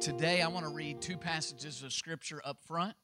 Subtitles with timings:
[0.00, 2.94] Today, I want to read two passages of Scripture up front.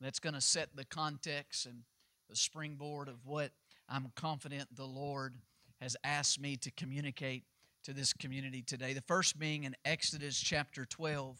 [0.00, 1.82] That's going to set the context and
[2.30, 3.50] the springboard of what
[3.88, 5.34] I'm confident the Lord
[5.82, 7.44] has asked me to communicate
[7.84, 8.94] to this community today.
[8.94, 11.36] The first being in Exodus chapter 12,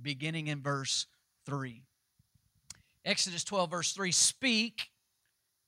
[0.00, 1.06] beginning in verse
[1.46, 1.82] 3.
[3.04, 4.90] Exodus 12, verse 3 Speak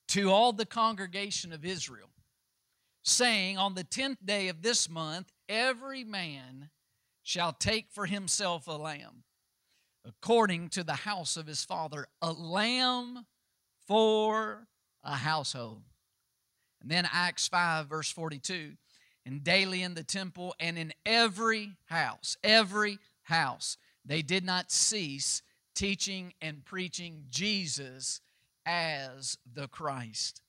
[0.09, 2.11] to all the congregation of Israel,
[3.03, 6.69] saying, On the tenth day of this month, every man
[7.27, 9.25] shall take for himself a lamb
[10.07, 13.27] according to the house of his father, a lamb
[13.89, 14.69] for
[15.03, 15.83] a household.
[16.81, 18.75] And then Acts 5, verse 42.
[19.27, 25.43] And daily in the temple and in every house, every house, they did not cease
[25.75, 28.21] teaching and preaching Jesus
[28.65, 30.43] as the Christ.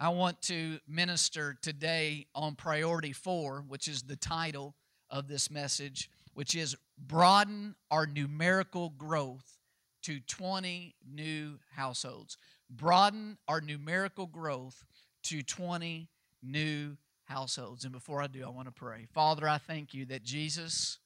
[0.00, 4.74] I want to minister today on priority four, which is the title
[5.10, 9.56] of this message which is broaden our numerical growth
[10.02, 12.36] to 20 new households.
[12.68, 14.84] Broaden our numerical growth
[15.24, 16.10] to 20
[16.42, 17.84] new households.
[17.84, 19.06] And before I do, I want to pray.
[19.14, 20.98] Father, I thank you that Jesus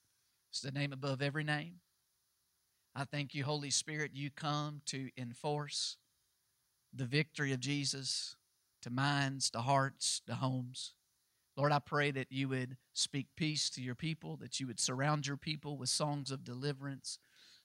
[0.53, 1.75] is the name above every name.
[2.95, 5.97] I thank you, Holy Spirit, you come to enforce
[6.93, 8.35] the victory of Jesus
[8.83, 10.95] to minds, to hearts, to homes.
[11.61, 15.27] Lord, I pray that you would speak peace to your people, that you would surround
[15.27, 17.19] your people with songs of deliverance,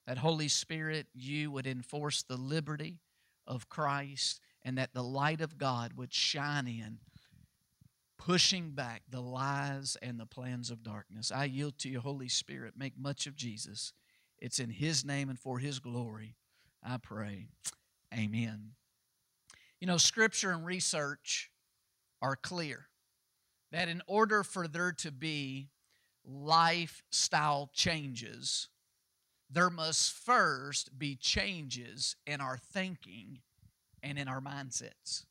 [0.06, 3.00] that Holy Spirit, you would enforce the liberty
[3.48, 6.98] of Christ, and that the light of God would shine in,
[8.18, 11.32] pushing back the lies and the plans of darkness.
[11.34, 12.74] I yield to you, Holy Spirit.
[12.76, 13.94] Make much of Jesus.
[14.40, 16.36] It's in His name and for His glory.
[16.84, 17.48] I pray.
[18.14, 18.72] Amen.
[19.80, 21.50] You know, Scripture and research
[22.22, 22.88] are clear
[23.72, 25.70] that in order for there to be
[26.26, 28.70] lifestyle changes,
[29.50, 33.40] there must first be changes in our thinking
[34.02, 35.26] and in our mindsets.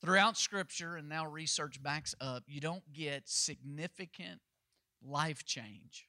[0.00, 4.40] Throughout Scripture, and now research backs up, you don't get significant
[5.02, 6.08] life change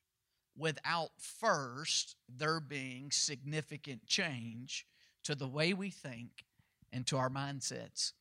[0.58, 4.86] without first there being significant change
[5.24, 6.46] to the way we think
[6.92, 8.14] and to our mindsets.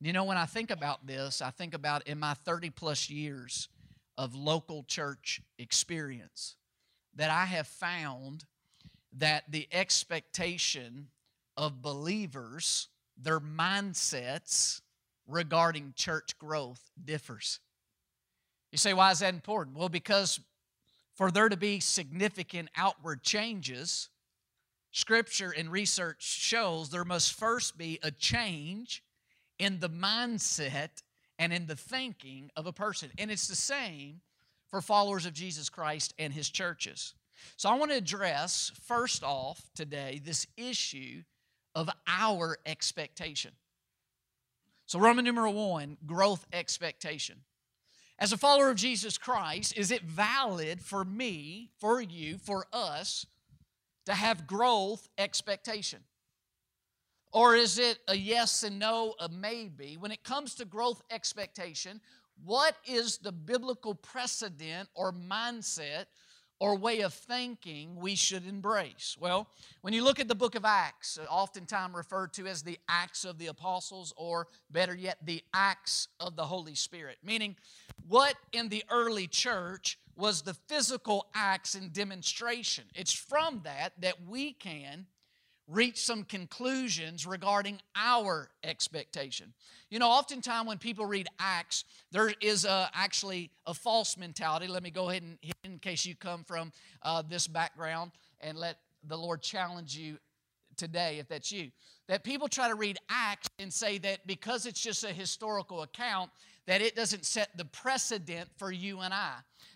[0.00, 3.68] You know, when I think about this, I think about in my 30 plus years
[4.16, 6.56] of local church experience
[7.16, 8.44] that I have found
[9.18, 11.08] that the expectation
[11.56, 14.80] of believers, their mindsets
[15.26, 17.60] regarding church growth differs.
[18.72, 19.76] You say, why is that important?
[19.76, 20.40] Well, because
[21.14, 24.08] for there to be significant outward changes,
[24.92, 29.02] Scripture and research shows there must first be a change
[29.60, 31.02] in the mindset
[31.38, 33.10] and in the thinking of a person.
[33.18, 34.22] And it's the same
[34.68, 37.14] for followers of Jesus Christ and his churches.
[37.56, 41.22] So I want to address, first off, today, this issue
[41.74, 43.52] of our expectation.
[44.86, 47.36] So, Roman numeral one, growth expectation.
[48.18, 53.24] As a follower of Jesus Christ, is it valid for me, for you, for us
[54.06, 56.00] to have growth expectation?
[57.32, 59.96] Or is it a yes and no, a maybe?
[59.96, 62.00] When it comes to growth expectation,
[62.44, 66.06] what is the biblical precedent or mindset
[66.58, 69.16] or way of thinking we should embrace?
[69.18, 69.48] Well,
[69.80, 73.24] when you look at the book of Acts, uh, oftentimes referred to as the Acts
[73.24, 77.56] of the Apostles, or better yet, the Acts of the Holy Spirit, meaning
[78.08, 82.84] what in the early church was the physical acts and demonstration.
[82.94, 85.06] It's from that that we can
[85.70, 89.52] reach some conclusions regarding our expectation.
[89.88, 94.66] You know, oftentimes when people read Acts, there is a, actually a false mentality.
[94.66, 96.72] Let me go ahead and, in case you come from
[97.02, 100.18] uh, this background, and let the Lord challenge you
[100.76, 101.70] today, if that's you.
[102.08, 106.30] That people try to read Acts and say that because it's just a historical account,
[106.66, 109.34] that it doesn't set the precedent for you and I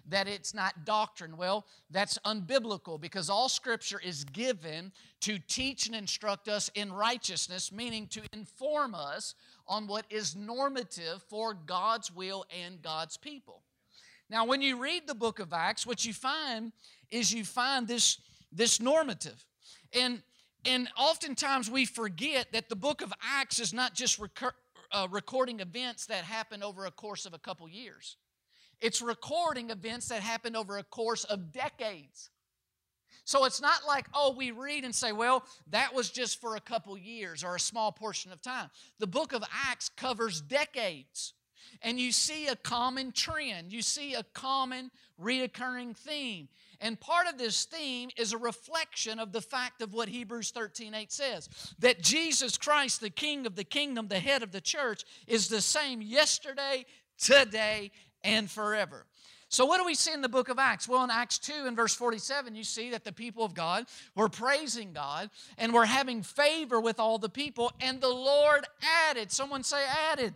[0.09, 1.37] that it's not doctrine.
[1.37, 7.73] Well, that's unbiblical because all scripture is given to teach and instruct us in righteousness,
[7.73, 9.35] meaning to inform us
[9.67, 13.63] on what is normative for God's will and God's people.
[14.29, 16.73] Now, when you read the book of Acts, what you find
[17.11, 18.19] is you find this
[18.53, 19.45] this normative.
[19.93, 20.23] And
[20.67, 24.53] and oftentimes we forget that the book of Acts is not just recur,
[24.95, 28.17] uh, recording events that happen over a course of a couple years.
[28.81, 32.31] It's recording events that happen over a course of decades.
[33.25, 36.61] So it's not like, oh, we read and say, well, that was just for a
[36.61, 38.71] couple years or a small portion of time.
[38.99, 41.33] The book of Acts covers decades.
[41.83, 44.91] And you see a common trend, you see a common
[45.21, 46.49] reoccurring theme.
[46.81, 50.95] And part of this theme is a reflection of the fact of what Hebrews 13
[50.95, 55.05] 8 says that Jesus Christ, the King of the kingdom, the head of the church,
[55.27, 56.85] is the same yesterday,
[57.19, 57.91] today,
[58.23, 59.07] and forever.
[59.55, 60.89] So, what do we see in the book of Acts?
[60.89, 64.29] Well, in Acts 2 and verse 47, you see that the people of God were
[64.29, 68.67] praising God and were having favor with all the people, and the Lord
[69.09, 70.35] added, someone say, added.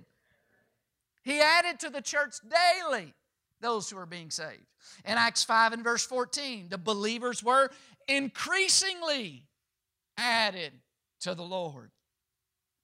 [1.29, 3.13] He added to the church daily
[3.61, 4.65] those who are being saved.
[5.05, 7.71] In Acts 5 and verse 14, the believers were
[8.07, 9.45] increasingly
[10.17, 10.73] added
[11.21, 11.91] to the Lord.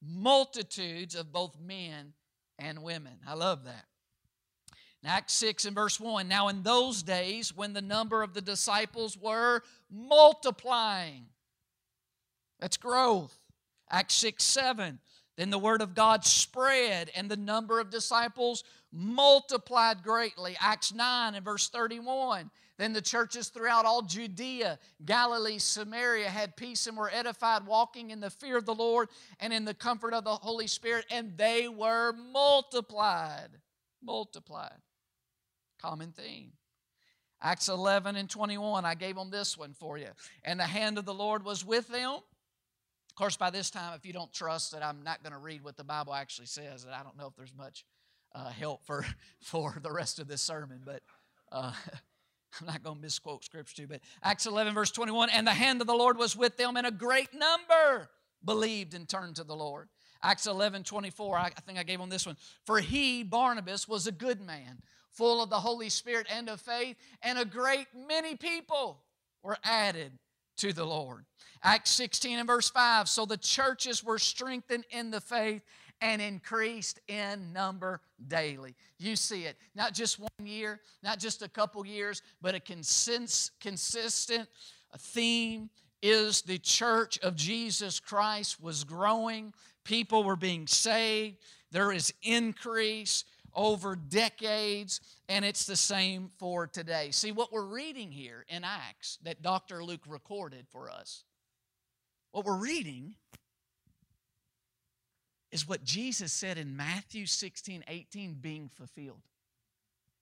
[0.06, 2.12] Multitudes of both men
[2.58, 3.14] and women.
[3.26, 3.86] I love that.
[5.02, 8.42] In Acts 6 and verse 1 Now, in those days, when the number of the
[8.42, 11.28] disciples were multiplying,
[12.60, 13.38] that's growth.
[13.90, 14.98] Acts 6 7.
[15.36, 20.56] Then the word of God spread, and the number of disciples multiplied greatly.
[20.60, 22.50] Acts 9 and verse 31.
[22.76, 28.20] Then the churches throughout all Judea, Galilee, Samaria had peace and were edified, walking in
[28.20, 29.08] the fear of the Lord
[29.40, 33.48] and in the comfort of the Holy Spirit, and they were multiplied.
[34.02, 34.80] Multiplied
[35.84, 36.52] common theme.
[37.42, 40.08] Acts 11 and 21, I gave them this one for you.
[40.44, 42.20] And the hand of the Lord was with them.
[43.14, 45.62] Of course, by this time, if you don't trust that I'm not going to read
[45.62, 47.84] what the Bible actually says, and I don't know if there's much
[48.34, 49.06] uh, help for,
[49.40, 51.00] for the rest of this sermon, but
[51.52, 51.70] uh,
[52.60, 53.86] I'm not going to misquote scripture too.
[53.86, 56.88] But Acts 11, verse 21, and the hand of the Lord was with them, and
[56.88, 58.10] a great number
[58.44, 59.90] believed and turned to the Lord.
[60.20, 62.36] Acts 11, 24, I, I think I gave them this one.
[62.66, 64.80] For he, Barnabas, was a good man
[65.12, 69.04] full of the Holy Spirit and of faith, and a great many people
[69.44, 70.10] were added
[70.58, 71.24] to the Lord.
[71.62, 75.62] Acts 16 and verse 5 So the churches were strengthened in the faith
[76.00, 78.74] and increased in number daily.
[78.98, 83.52] You see it, not just one year, not just a couple years, but a consist,
[83.60, 84.48] consistent
[84.98, 85.70] theme
[86.02, 89.54] is the church of Jesus Christ was growing,
[89.84, 91.38] people were being saved,
[91.72, 93.24] there is increase,
[93.54, 97.10] over decades, and it's the same for today.
[97.10, 99.84] See, what we're reading here in Acts that Dr.
[99.84, 101.24] Luke recorded for us,
[102.32, 103.14] what we're reading
[105.52, 109.22] is what Jesus said in Matthew 16, 18 being fulfilled.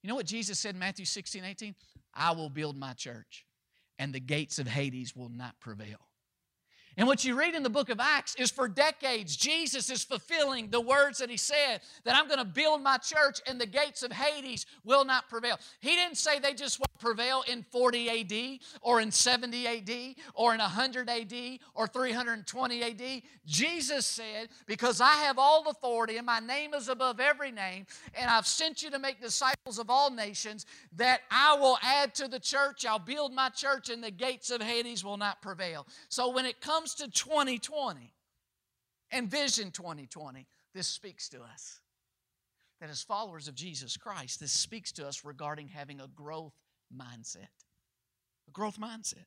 [0.02, 1.74] You know what Jesus said in Matthew 16, 18?
[2.14, 3.46] I will build my church,
[3.98, 6.00] and the gates of Hades will not prevail.
[6.96, 10.68] And what you read in the book of Acts is for decades, Jesus is fulfilling
[10.68, 14.02] the words that he said that I'm going to build my church and the gates
[14.02, 15.58] of Hades will not prevail.
[15.80, 20.52] He didn't say they just won't prevail in 40 AD or in 70 AD or
[20.52, 23.22] in 100 AD or 320 AD.
[23.46, 28.30] Jesus said, Because I have all authority and my name is above every name, and
[28.30, 30.66] I've sent you to make disciples of all nations,
[30.96, 34.60] that I will add to the church, I'll build my church, and the gates of
[34.60, 35.86] Hades will not prevail.
[36.08, 38.12] So when it comes comes to 2020
[39.12, 41.80] and Vision 2020, this speaks to us.
[42.80, 46.54] That as followers of Jesus Christ, this speaks to us regarding having a growth
[46.92, 47.46] mindset.
[48.48, 49.26] A growth mindset.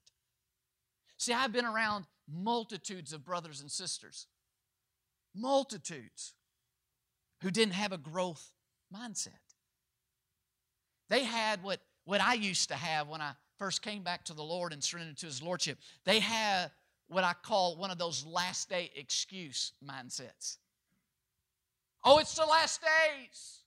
[1.16, 4.28] See, I've been around multitudes of brothers and sisters,
[5.34, 6.34] multitudes
[7.42, 8.52] who didn't have a growth
[8.94, 9.30] mindset.
[11.08, 14.44] They had what, what I used to have when I first came back to the
[14.44, 15.78] Lord and surrendered to His Lordship.
[16.04, 16.72] They had
[17.08, 20.58] what I call one of those last day excuse mindsets.
[22.04, 23.60] Oh, it's the last days.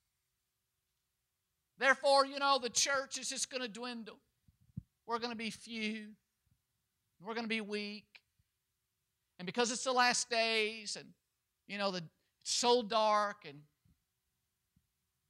[1.79, 4.19] Therefore, you know, the church is just going to dwindle.
[5.07, 6.09] We're going to be few.
[7.25, 8.05] We're going to be weak.
[9.39, 11.09] And because it's the last days and,
[11.67, 12.03] you know, the,
[12.43, 13.59] it's so dark and,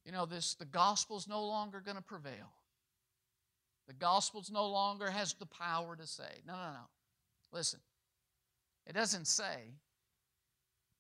[0.05, 2.53] you know, this, the gospel's no longer going to prevail.
[3.87, 6.45] The gospel's no longer has the power to save.
[6.47, 6.89] No, no, no.
[7.53, 7.81] Listen,
[8.89, 9.75] it doesn't say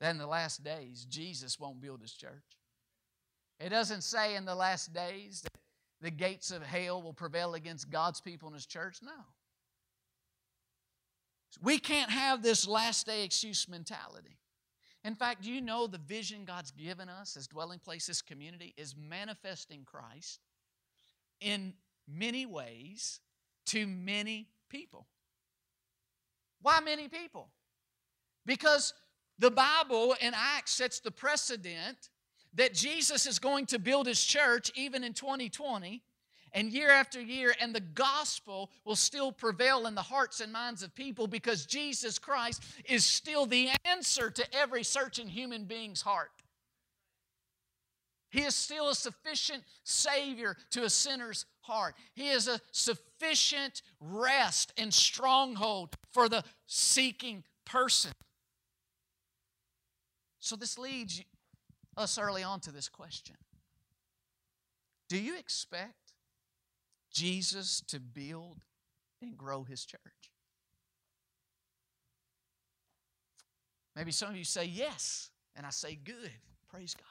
[0.00, 2.44] that in the last days Jesus won't build his church.
[3.58, 5.52] It doesn't say in the last days that
[6.00, 8.98] the gates of hell will prevail against God's people and his church.
[9.02, 9.10] No.
[11.60, 14.38] We can't have this last day excuse mentality.
[15.04, 18.94] In fact, do you know the vision God's given us as dwelling places community is
[18.96, 20.40] manifesting Christ
[21.40, 21.72] in
[22.06, 23.20] many ways
[23.66, 25.06] to many people?
[26.60, 27.48] Why many people?
[28.48, 28.94] Because
[29.38, 32.08] the Bible in Acts sets the precedent
[32.54, 36.02] that Jesus is going to build his church even in 2020
[36.52, 40.82] and year after year, and the gospel will still prevail in the hearts and minds
[40.82, 46.30] of people because Jesus Christ is still the answer to every searching human being's heart.
[48.30, 51.96] He is still a sufficient Savior to a sinner's heart.
[52.14, 58.12] He is a sufficient rest and stronghold for the seeking person.
[60.40, 61.22] So, this leads
[61.96, 63.36] us early on to this question
[65.08, 66.12] Do you expect
[67.12, 68.58] Jesus to build
[69.20, 70.00] and grow his church?
[73.96, 76.30] Maybe some of you say yes, and I say good.
[76.70, 77.04] Praise God.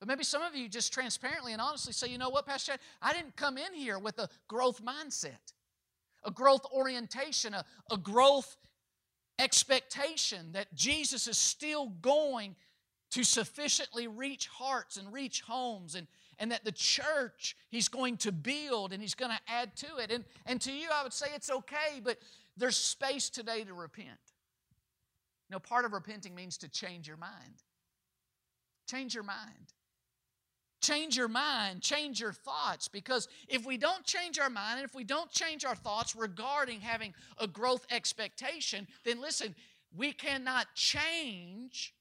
[0.00, 2.80] But maybe some of you just transparently and honestly say, you know what, Pastor Chad,
[3.02, 5.52] I didn't come in here with a growth mindset,
[6.24, 8.56] a growth orientation, a, a growth
[9.38, 12.56] expectation that Jesus is still going
[13.12, 16.06] to sufficiently reach hearts and reach homes and,
[16.38, 20.10] and that the church he's going to build and he's going to add to it.
[20.10, 22.18] And, and to you, I would say it's okay, but
[22.56, 24.08] there's space today to repent.
[25.50, 27.62] You part of repenting means to change your mind.
[28.88, 29.72] Change your mind.
[30.84, 34.94] Change your mind, change your thoughts, because if we don't change our mind and if
[34.94, 39.54] we don't change our thoughts regarding having a growth expectation, then listen,
[39.96, 41.94] we cannot change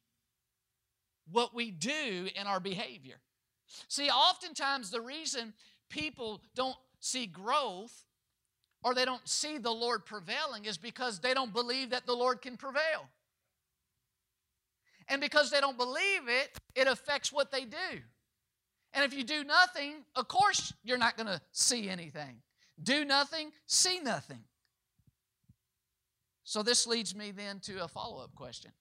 [1.32, 3.16] what we do in our behavior.
[3.88, 5.54] See, oftentimes the reason
[5.90, 8.04] people don't see growth
[8.84, 12.42] or they don't see the Lord prevailing is because they don't believe that the Lord
[12.42, 13.08] can prevail.
[15.08, 18.02] And because they don't believe it, it affects what they do.
[18.94, 22.38] And if you do nothing, of course you're not going to see anything.
[22.82, 24.44] Do nothing, see nothing.
[26.44, 28.72] So this leads me then to a follow up question.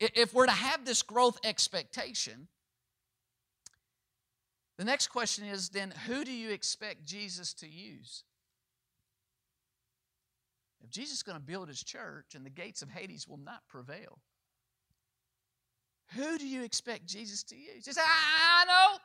[0.00, 2.48] If we're to have this growth expectation,
[4.78, 8.24] the next question is then who do you expect Jesus to use?
[10.82, 13.60] If Jesus is going to build his church and the gates of Hades will not
[13.68, 14.18] prevail,
[16.14, 17.86] who do you expect Jesus to use?
[17.86, 18.98] You say, I know.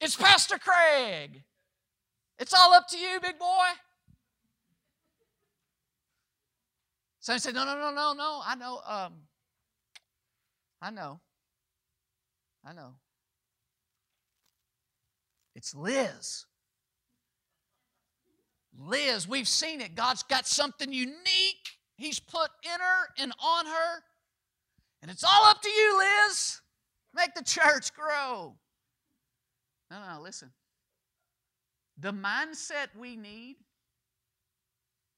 [0.00, 1.42] It's Pastor Craig.
[2.38, 3.68] It's all up to you, big boy.
[7.20, 8.42] Some said, no, no, no, no, no.
[8.44, 8.80] I know.
[8.86, 9.12] Um,
[10.82, 11.20] I know.
[12.64, 12.94] I know.
[15.54, 16.44] It's Liz.
[18.78, 19.94] Liz, we've seen it.
[19.94, 24.02] God's got something unique He's put in her and on her.
[25.06, 26.60] And it's all up to you, Liz.
[27.14, 28.56] Make the church grow.
[29.88, 30.50] No, no, no, listen.
[32.00, 33.54] The mindset we need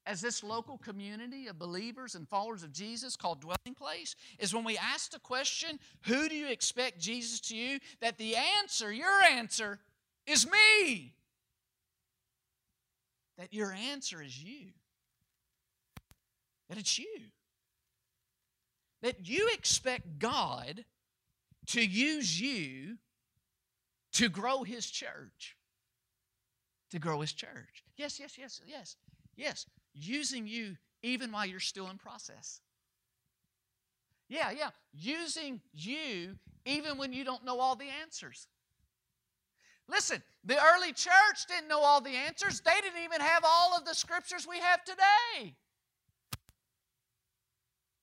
[0.05, 4.63] as this local community of believers and followers of Jesus called Dwelling Place is when
[4.63, 7.79] we ask the question, Who do you expect Jesus to you?
[8.03, 9.79] That the answer, your answer,
[10.27, 11.15] is me.
[13.39, 14.67] That your answer is you.
[16.69, 17.07] That it's you.
[19.03, 20.85] That you expect God
[21.69, 22.97] to use you
[24.13, 25.57] to grow His church.
[26.91, 27.85] To grow His church.
[27.97, 28.97] Yes, yes, yes, yes,
[29.37, 32.61] yes using you even while you're still in process.
[34.29, 38.47] Yeah, yeah, using you even when you don't know all the answers.
[39.89, 42.61] Listen, the early church didn't know all the answers.
[42.61, 45.55] They didn't even have all of the scriptures we have today.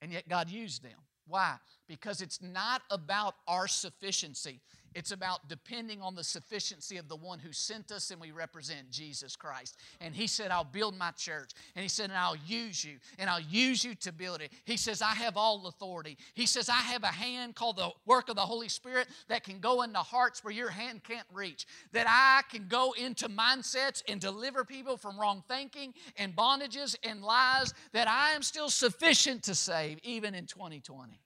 [0.05, 0.99] And yet God used them.
[1.27, 1.55] Why?
[1.87, 4.61] Because it's not about our sufficiency.
[4.95, 8.89] It's about depending on the sufficiency of the one who sent us, and we represent
[8.89, 9.77] Jesus Christ.
[9.99, 11.51] And He said, I'll build my church.
[11.75, 14.53] And He said, and I'll use you, and I'll use you to build it.
[14.63, 16.17] He says, I have all authority.
[16.33, 19.59] He says, I have a hand called the work of the Holy Spirit that can
[19.59, 21.67] go into hearts where your hand can't reach.
[21.91, 27.21] That I can go into mindsets and deliver people from wrong thinking and bondages and
[27.21, 27.73] lies.
[27.91, 31.19] That I am still sufficient to save, even in 2020.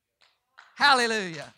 [0.75, 1.53] Hallelujah.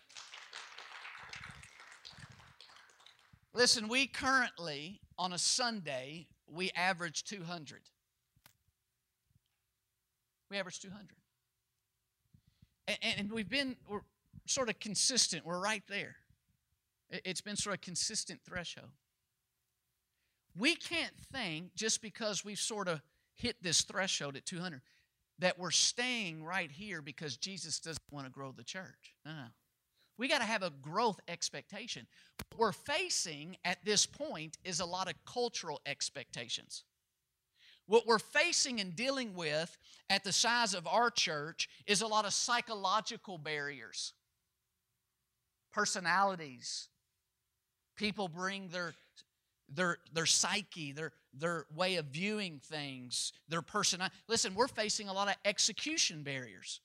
[3.54, 7.80] Listen, we currently, on a Sunday, we average 200.
[10.50, 11.06] We average 200.
[12.88, 14.00] And, and we've been, we're
[14.46, 15.44] sort of consistent.
[15.44, 16.16] We're right there.
[17.10, 18.88] It's been sort of consistent threshold.
[20.56, 23.00] We can't think just because we've sort of
[23.34, 24.80] hit this threshold at 200
[25.38, 29.14] that we're staying right here because Jesus doesn't want to grow the church.
[29.24, 29.44] No, no.
[30.22, 32.06] We got to have a growth expectation.
[32.54, 36.84] What we're facing at this point is a lot of cultural expectations.
[37.86, 39.76] What we're facing and dealing with
[40.08, 44.12] at the size of our church is a lot of psychological barriers,
[45.72, 46.88] personalities.
[47.96, 48.94] People bring their
[49.68, 54.14] their their psyche, their their way of viewing things, their personality.
[54.28, 56.80] Listen, we're facing a lot of execution barriers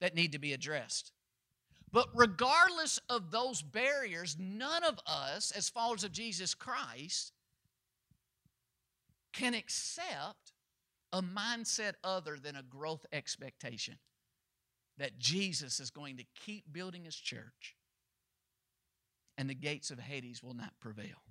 [0.00, 1.12] that need to be addressed.
[1.92, 7.32] But regardless of those barriers, none of us, as followers of Jesus Christ,
[9.32, 10.52] can accept
[11.12, 13.98] a mindset other than a growth expectation
[14.98, 17.76] that Jesus is going to keep building his church
[19.36, 21.22] and the gates of Hades will not prevail.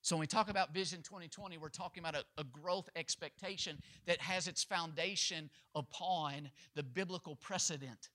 [0.00, 4.20] So, when we talk about Vision 2020, we're talking about a, a, growth expectation that
[4.20, 8.08] has its foundation upon the biblical precedent,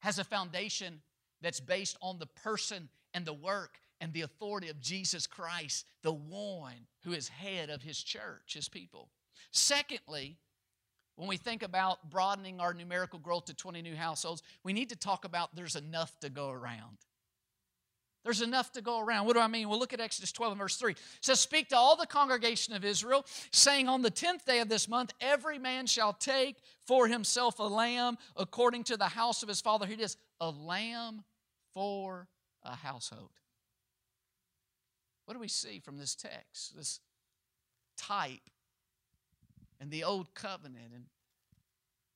[0.00, 1.00] has a foundation
[1.40, 6.12] that's based on the person and the work and the authority of Jesus Christ, the
[6.12, 9.10] one who is head of his church, his people.
[9.52, 10.36] Secondly,
[11.16, 14.96] when we think about broadening our numerical growth to 20 new households, we need to
[14.96, 16.96] talk about there's enough to go around.
[18.22, 19.26] There's enough to go around.
[19.26, 19.68] What do I mean?
[19.68, 20.92] Well, look at Exodus 12 and verse 3.
[20.92, 24.68] It says, Speak to all the congregation of Israel, saying, On the tenth day of
[24.68, 29.48] this month, every man shall take for himself a lamb according to the house of
[29.48, 29.86] his father.
[29.86, 31.24] Here it is a lamb
[31.72, 32.28] for
[32.62, 33.30] a household.
[35.24, 36.76] What do we see from this text?
[36.76, 37.00] This
[37.96, 38.50] type
[39.80, 40.92] and the old covenant.
[40.94, 41.04] And,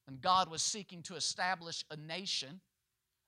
[0.07, 2.61] and God was seeking to establish a nation,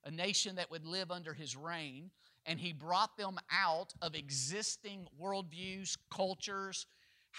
[0.04, 2.11] a nation that would live under his reign
[2.46, 6.86] and he brought them out of existing worldviews, cultures,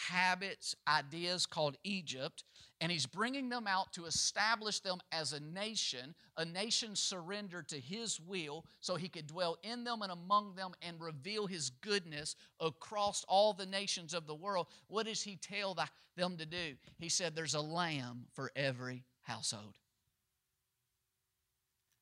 [0.10, 2.44] habits, ideas called Egypt,
[2.80, 7.80] and he's bringing them out to establish them as a nation, a nation surrendered to
[7.80, 12.36] his will so he could dwell in them and among them and reveal his goodness
[12.60, 14.68] across all the nations of the world.
[14.88, 16.76] What does he tell the, them to do?
[17.00, 19.78] He said, There's a lamb for every household.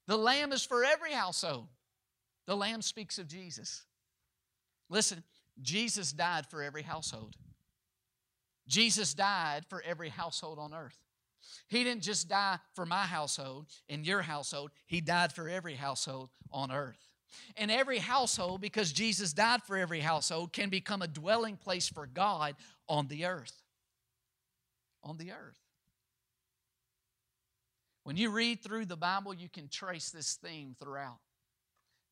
[0.07, 1.67] The lamb is for every household.
[2.45, 3.83] The lamb speaks of Jesus.
[4.89, 5.23] Listen,
[5.61, 7.35] Jesus died for every household.
[8.67, 10.97] Jesus died for every household on earth.
[11.67, 16.29] He didn't just die for my household and your household, He died for every household
[16.51, 16.99] on earth.
[17.57, 22.07] And every household, because Jesus died for every household, can become a dwelling place for
[22.07, 22.55] God
[22.87, 23.61] on the earth.
[25.03, 25.59] On the earth.
[28.03, 31.17] When you read through the Bible, you can trace this theme throughout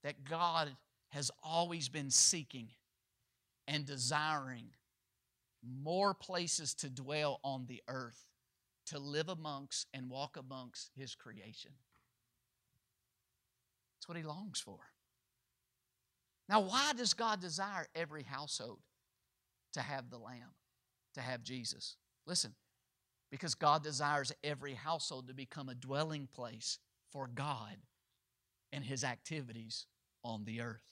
[0.03, 0.75] that God
[1.09, 2.69] has always been seeking
[3.67, 4.65] and desiring
[5.81, 8.19] more places to dwell on the earth,
[8.87, 11.71] to live amongst and walk amongst His creation.
[13.95, 14.79] That's what He longs for.
[16.49, 18.79] Now, why does God desire every household
[19.73, 20.55] to have the Lamb,
[21.13, 21.95] to have Jesus?
[22.27, 22.53] Listen,
[23.31, 26.79] because God desires every household to become a dwelling place
[27.11, 27.77] for God
[28.73, 29.85] and His activities
[30.23, 30.83] on the earth.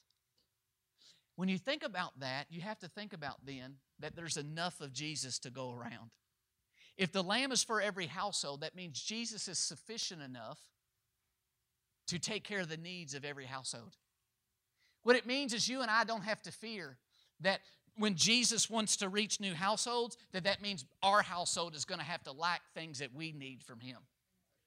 [1.36, 4.94] When you think about that, you have to think about then that there's enough of
[4.94, 6.12] Jesus to go around.
[6.98, 10.60] If the lamb is for every household, that means Jesus is sufficient enough
[12.08, 13.96] to take care of the needs of every household.
[15.04, 16.98] What it means is you and I don't have to fear
[17.40, 17.62] that
[17.98, 22.06] when Jesus wants to reach new households, that that means our household is going to
[22.06, 23.98] have to lack things that we need from him.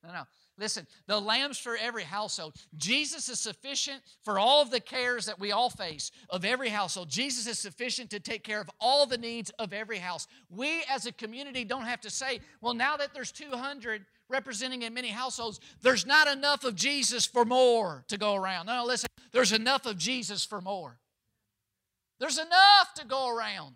[0.06, 0.22] No, no.
[0.56, 2.54] Listen, the lambs for every household.
[2.76, 7.08] Jesus is sufficient for all of the cares that we all face of every household.
[7.08, 10.28] Jesus is sufficient to take care of all the needs of every house.
[10.50, 14.94] We as a community don't have to say, well, now that there's 200 representing in
[14.94, 18.66] many households, there's not enough of Jesus for more to go around.
[18.66, 20.98] No, no, listen, there's enough of Jesus for more.
[22.20, 23.74] There's enough to go around.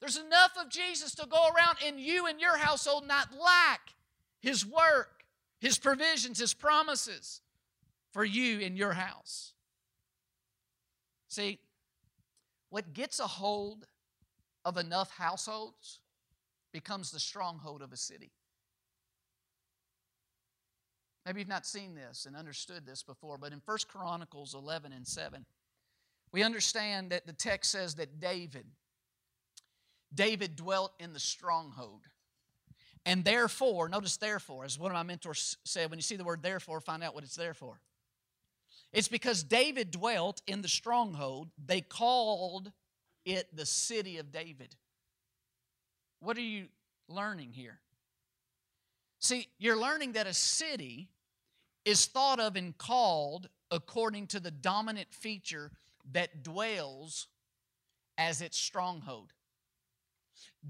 [0.00, 3.94] There's enough of Jesus to go around in you and your household, not lack
[4.40, 5.15] his work
[5.60, 7.40] his provisions, His promises
[8.12, 9.52] for you in your house.
[11.28, 11.58] See,
[12.70, 13.86] what gets a hold
[14.64, 16.00] of enough households
[16.72, 18.32] becomes the stronghold of a city.
[21.24, 25.06] Maybe you've not seen this and understood this before, but in 1 Chronicles 11 and
[25.06, 25.44] 7,
[26.32, 28.66] we understand that the text says that David,
[30.14, 32.02] David dwelt in the stronghold.
[33.06, 36.42] And therefore, notice therefore, as one of my mentors said, when you see the word
[36.42, 37.80] therefore, find out what it's there for.
[38.92, 42.72] It's because David dwelt in the stronghold, they called
[43.24, 44.74] it the city of David.
[46.20, 46.66] What are you
[47.08, 47.78] learning here?
[49.20, 51.08] See, you're learning that a city
[51.84, 55.70] is thought of and called according to the dominant feature
[56.12, 57.28] that dwells
[58.18, 59.32] as its stronghold.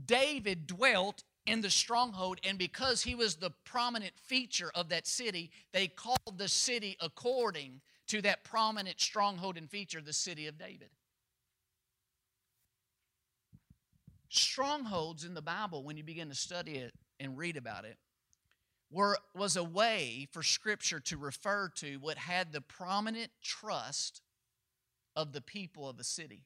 [0.04, 5.50] David dwelt in the stronghold, and because he was the prominent feature of that city,
[5.72, 10.90] they called the city according to that prominent stronghold and feature, the city of David.
[14.28, 17.96] Strongholds in the Bible, when you begin to study it and read about it,
[18.90, 24.20] were, was a way for Scripture to refer to what had the prominent trust
[25.14, 26.42] of the people of a city.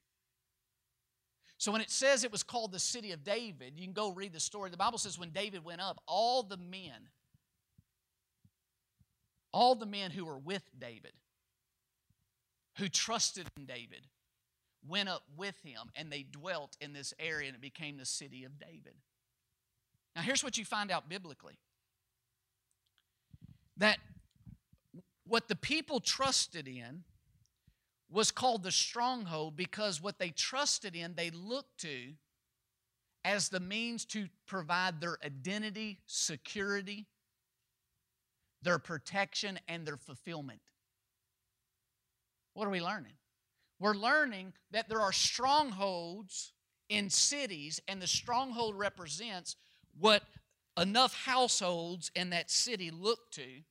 [1.61, 4.33] So when it says it was called the city of David, you can go read
[4.33, 4.71] the story.
[4.71, 7.11] The Bible says when David went up, all the men,
[9.53, 11.13] all the men who were with David,
[12.79, 14.07] who trusted in David,
[14.89, 18.45] went up with him and they dwelt in this area and it became the city
[18.45, 18.95] of David.
[20.17, 21.59] Now, here's what you find out biblically
[23.77, 23.99] that
[25.27, 27.05] what the people trusted in
[28.11, 32.15] was called the stronghold because what they trusted in, they looked to
[33.25, 37.07] as the means to provide their identity, security,
[38.63, 40.61] their protection, and their fulfillment.
[42.55, 43.13] What are we learning?
[43.79, 46.53] We're learning that there are strongholds
[46.89, 49.57] in cities, and the stronghold represents
[49.99, 50.23] what
[50.77, 53.63] enough households in that city look to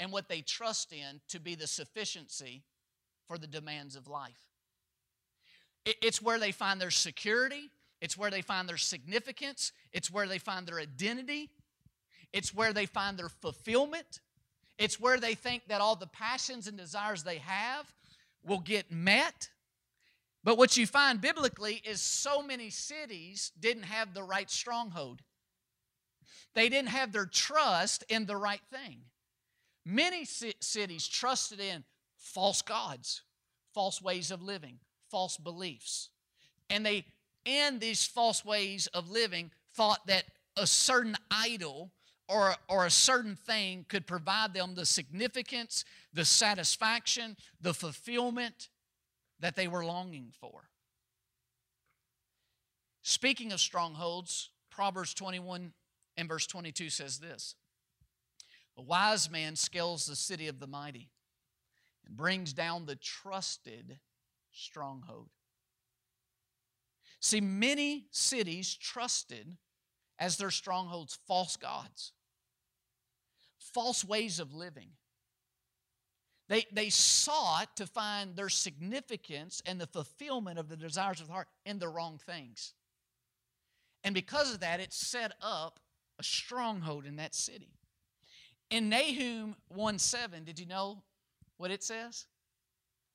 [0.00, 2.62] and what they trust in to be the sufficiency
[3.28, 4.48] for the demands of life.
[5.84, 10.38] It's where they find their security, it's where they find their significance, it's where they
[10.38, 11.50] find their identity,
[12.32, 14.20] it's where they find their fulfillment,
[14.78, 17.92] it's where they think that all the passions and desires they have
[18.44, 19.50] will get met.
[20.44, 25.22] But what you find biblically is so many cities didn't have the right stronghold.
[26.54, 29.02] They didn't have their trust in the right thing.
[29.84, 31.84] Many cities trusted in
[32.18, 33.22] false gods,
[33.72, 34.78] false ways of living,
[35.10, 36.10] false beliefs.
[36.68, 37.06] And they,
[37.44, 40.24] in these false ways of living, thought that
[40.56, 41.92] a certain idol
[42.28, 48.68] or, or a certain thing could provide them the significance, the satisfaction, the fulfillment
[49.40, 50.68] that they were longing for.
[53.02, 55.72] Speaking of strongholds, Proverbs 21
[56.18, 57.54] and verse 22 says this
[58.76, 61.08] A wise man scales the city of the mighty
[62.08, 63.98] and brings down the trusted
[64.52, 65.28] stronghold.
[67.20, 69.56] See, many cities trusted
[70.18, 72.12] as their strongholds false gods,
[73.58, 74.90] false ways of living.
[76.48, 81.32] They, they sought to find their significance and the fulfillment of the desires of the
[81.34, 82.72] heart in the wrong things.
[84.02, 85.80] And because of that, it set up
[86.18, 87.74] a stronghold in that city.
[88.70, 91.02] In Nahum 1 7, did you know
[91.58, 92.26] what it says?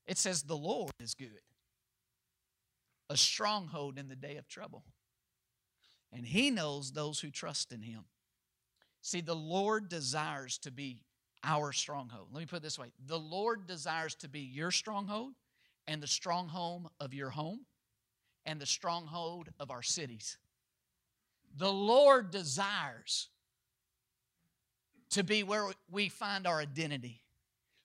[0.05, 1.41] It says, The Lord is good,
[3.09, 4.83] a stronghold in the day of trouble.
[6.11, 8.03] And He knows those who trust in Him.
[9.01, 11.01] See, the Lord desires to be
[11.43, 12.27] our stronghold.
[12.31, 15.33] Let me put it this way the Lord desires to be your stronghold
[15.87, 17.61] and the stronghold of your home
[18.45, 20.37] and the stronghold of our cities.
[21.55, 23.29] The Lord desires
[25.11, 27.22] to be where we find our identity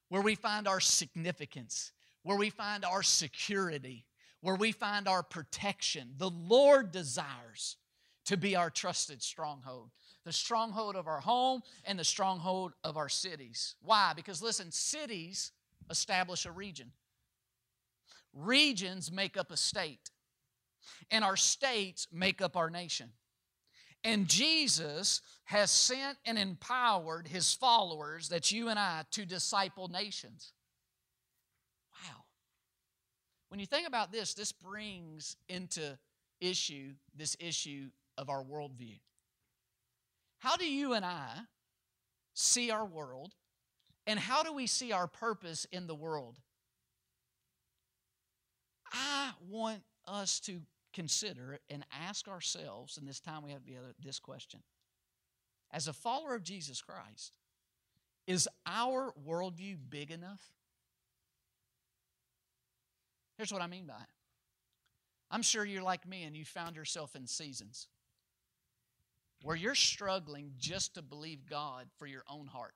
[0.08, 1.92] where we find our significance,
[2.22, 4.04] where we find our security,
[4.40, 6.10] where we find our protection.
[6.16, 7.76] The Lord desires
[8.26, 9.90] to be our trusted stronghold,
[10.24, 13.74] the stronghold of our home and the stronghold of our cities.
[13.82, 14.12] Why?
[14.14, 15.52] Because listen, cities
[15.90, 16.92] establish a region,
[18.34, 20.10] regions make up a state,
[21.10, 23.10] and our states make up our nation.
[24.04, 30.52] And Jesus has sent and empowered his followers, that's you and I, to disciple nations.
[31.92, 32.22] Wow.
[33.48, 35.98] When you think about this, this brings into
[36.40, 38.98] issue this issue of our worldview.
[40.38, 41.30] How do you and I
[42.34, 43.34] see our world,
[44.06, 46.38] and how do we see our purpose in the world?
[48.92, 50.60] I want us to
[50.92, 54.60] consider and ask ourselves in this time we have together this question.
[55.70, 57.32] As a follower of Jesus Christ,
[58.26, 60.40] is our worldview big enough?
[63.36, 64.08] Here's what I mean by it.
[65.30, 67.88] I'm sure you're like me and you found yourself in seasons
[69.42, 72.74] where you're struggling just to believe God for your own heart.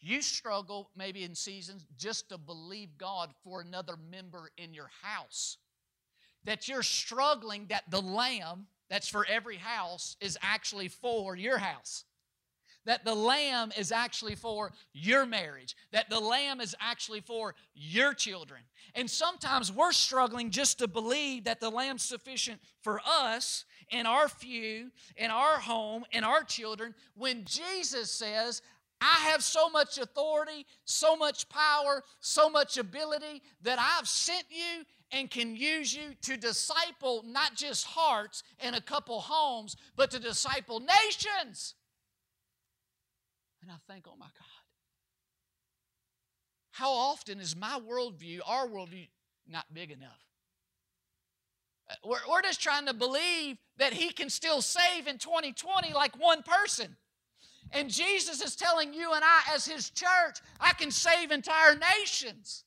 [0.00, 5.56] You struggle maybe in seasons just to believe God for another member in your house
[6.44, 12.04] that you're struggling that the lamb that's for every house is actually for your house.
[12.88, 18.14] that the lamb is actually for your marriage, that the lamb is actually for your
[18.14, 18.62] children.
[18.94, 24.26] And sometimes we're struggling just to believe that the lamb's sufficient for us and our
[24.26, 28.62] few, in our home, and our children, when Jesus says,
[29.02, 34.84] I have so much authority, so much power, so much ability that I've sent you
[35.10, 40.18] and can use you to disciple not just hearts and a couple homes, but to
[40.18, 41.74] disciple nations.
[43.62, 44.58] And I think, oh my God,
[46.72, 49.08] how often is my worldview, our worldview,
[49.48, 50.24] not big enough?
[51.90, 56.20] Uh, we're, we're just trying to believe that He can still save in 2020 like
[56.20, 56.96] one person.
[57.72, 62.64] And Jesus is telling you and I, as His church, I can save entire nations.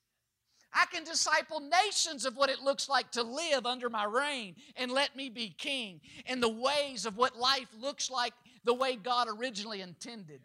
[0.73, 4.91] I can disciple nations of what it looks like to live under my reign and
[4.91, 9.27] let me be king and the ways of what life looks like the way God
[9.29, 10.41] originally intended.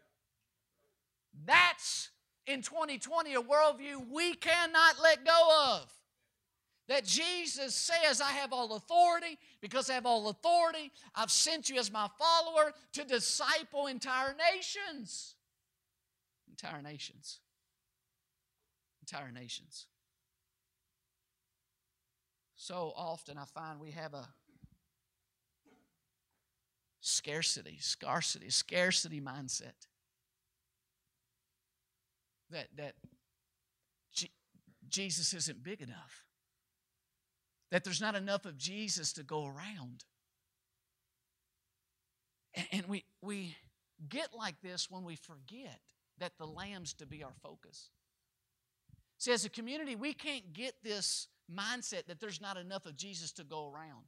[1.45, 2.11] That's
[2.47, 5.93] in 2020 a worldview we cannot let go of.
[6.89, 9.39] That Jesus says, I have all authority.
[9.61, 15.35] Because I have all authority, I've sent you as my follower to disciple entire nations.
[16.49, 17.41] Entire nations.
[19.03, 19.87] Entire nations.
[22.57, 24.27] So often I find we have a
[27.01, 29.87] scarcity, scarcity, scarcity mindset.
[32.51, 32.95] That, that
[34.15, 34.31] G-
[34.89, 36.25] Jesus isn't big enough.
[37.71, 40.05] That there's not enough of Jesus to go around.
[42.55, 43.57] And, and we, we
[44.09, 45.81] get like this when we forget
[46.19, 47.91] that the lamb's to be our focus.
[49.19, 53.33] See, as a community, we can't get this mindset that there's not enough of Jesus
[53.33, 54.05] to go around.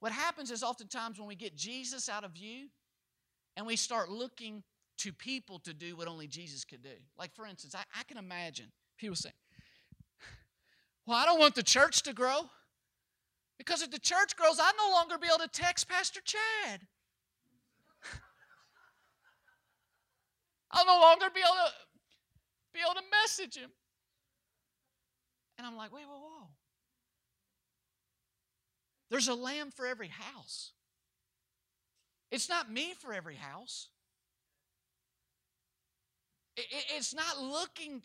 [0.00, 2.68] What happens is oftentimes when we get Jesus out of view
[3.56, 4.62] and we start looking
[4.98, 6.90] to people to do what only Jesus could do.
[7.18, 8.66] Like, for instance, I, I can imagine
[8.98, 9.30] people say,
[11.06, 12.42] Well, I don't want the church to grow.
[13.58, 16.80] Because if the church grows, I'll no longer be able to text Pastor Chad.
[20.70, 21.70] I'll no longer be able to
[22.72, 23.68] be able to message him.
[25.60, 26.46] And I'm like, wait, whoa, whoa.
[29.10, 30.72] There's a lamb for every house.
[32.30, 33.88] It's not me for every house.
[36.56, 38.00] It's not looking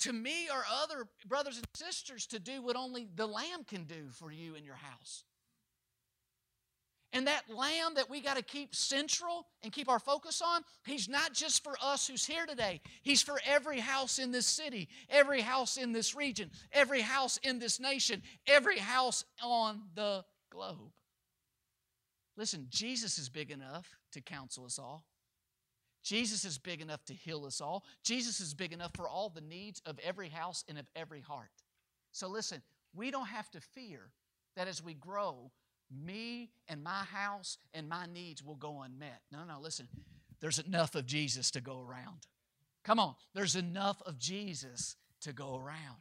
[0.00, 4.10] to me or other brothers and sisters to do what only the lamb can do
[4.10, 5.24] for you in your house.
[7.16, 11.08] And that lamb that we got to keep central and keep our focus on, he's
[11.08, 12.82] not just for us who's here today.
[13.02, 17.58] He's for every house in this city, every house in this region, every house in
[17.58, 20.92] this nation, every house on the globe.
[22.36, 25.06] Listen, Jesus is big enough to counsel us all.
[26.04, 27.82] Jesus is big enough to heal us all.
[28.04, 31.62] Jesus is big enough for all the needs of every house and of every heart.
[32.12, 32.60] So listen,
[32.94, 34.10] we don't have to fear
[34.54, 35.50] that as we grow,
[35.90, 39.20] me and my house and my needs will go unmet.
[39.30, 39.88] No, no, listen.
[40.40, 42.26] There's enough of Jesus to go around.
[42.84, 43.14] Come on.
[43.34, 45.98] There's enough of Jesus to go around.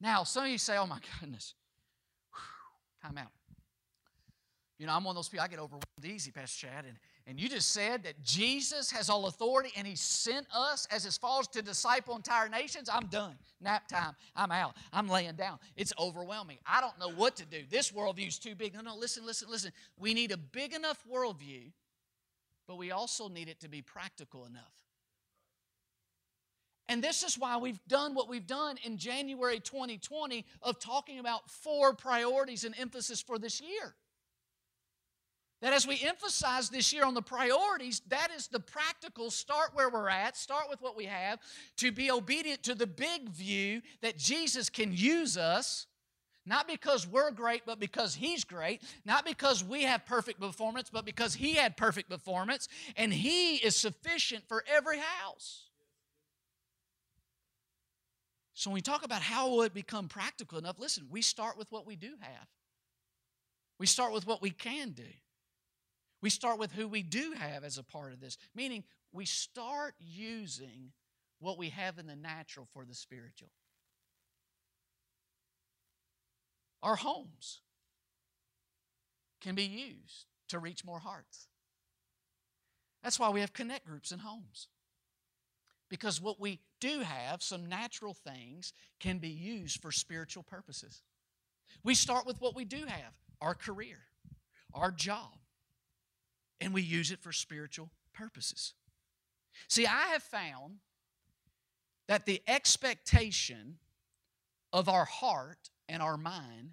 [0.00, 1.54] Now, some of you say, oh my goodness,
[2.32, 3.32] Whew, time out.
[4.78, 6.96] You know, I'm one of those people, I get overwhelmed easy, Pastor Chad, and,
[7.28, 11.18] and you just said that Jesus has all authority and he sent us as his
[11.18, 12.88] followers to disciple entire nations.
[12.90, 13.34] I'm done.
[13.60, 14.14] Nap time.
[14.34, 14.76] I'm out.
[14.94, 15.58] I'm laying down.
[15.76, 16.56] It's overwhelming.
[16.66, 17.58] I don't know what to do.
[17.68, 18.72] This worldview is too big.
[18.72, 19.72] No, no, listen, listen, listen.
[19.98, 21.70] We need a big enough worldview,
[22.66, 24.72] but we also need it to be practical enough.
[26.88, 31.50] And this is why we've done what we've done in January 2020 of talking about
[31.50, 33.94] four priorities and emphasis for this year.
[35.60, 39.90] That as we emphasize this year on the priorities, that is the practical start where
[39.90, 41.40] we're at, start with what we have,
[41.78, 45.86] to be obedient to the big view that Jesus can use us,
[46.46, 51.04] not because we're great, but because He's great, not because we have perfect performance, but
[51.04, 55.64] because He had perfect performance, and He is sufficient for every house.
[58.54, 61.70] So when we talk about how will it become practical enough, listen, we start with
[61.70, 62.46] what we do have.
[63.78, 65.04] We start with what we can do.
[66.20, 69.94] We start with who we do have as a part of this, meaning we start
[70.00, 70.92] using
[71.38, 73.50] what we have in the natural for the spiritual.
[76.82, 77.60] Our homes
[79.40, 81.48] can be used to reach more hearts.
[83.02, 84.68] That's why we have connect groups in homes.
[85.88, 91.02] Because what we do have, some natural things, can be used for spiritual purposes.
[91.82, 93.98] We start with what we do have our career,
[94.74, 95.38] our job,
[96.60, 98.74] and we use it for spiritual purposes.
[99.68, 100.76] See, I have found
[102.06, 103.78] that the expectation
[104.72, 106.72] of our heart and our mind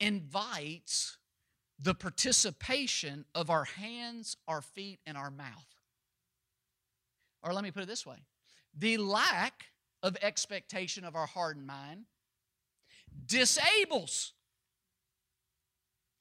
[0.00, 1.18] invites
[1.78, 5.66] the participation of our hands, our feet, and our mouth.
[7.42, 8.16] Or let me put it this way
[8.78, 9.66] the lack
[10.02, 12.04] of expectation of our heart and mind
[13.26, 14.32] disables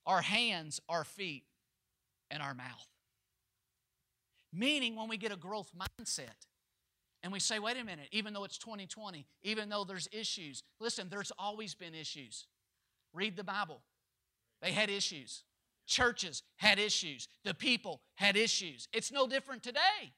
[0.06, 1.44] our hands, our feet,
[2.32, 2.88] and our mouth.
[4.54, 6.48] Meaning, when we get a growth mindset
[7.24, 11.08] and we say, wait a minute, even though it's 2020, even though there's issues, listen,
[11.10, 12.48] there's always been issues.
[13.14, 13.82] Read the Bible.
[14.62, 15.44] They had issues.
[15.88, 17.28] Churches had issues.
[17.44, 18.88] The people had issues.
[18.94, 20.14] It's no different today.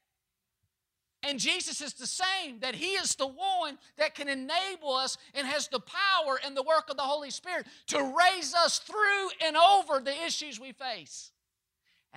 [1.24, 5.46] And Jesus is the same, that He is the one that can enable us and
[5.46, 9.56] has the power and the work of the Holy Spirit to raise us through and
[9.56, 11.32] over the issues we face.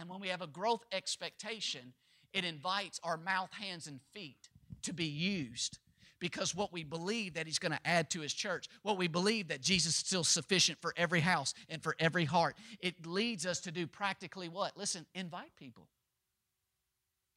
[0.02, 1.94] And when we have a growth expectation,
[2.34, 4.50] it invites our mouth, hands, and feet
[4.82, 5.78] to be used
[6.20, 9.50] because what we believe that he's going to add to his church, what we believe
[9.50, 13.60] that Jesus is still sufficient for every house and for every heart, it leads us
[13.62, 14.76] to do practically what?
[14.76, 15.88] Listen, invite people.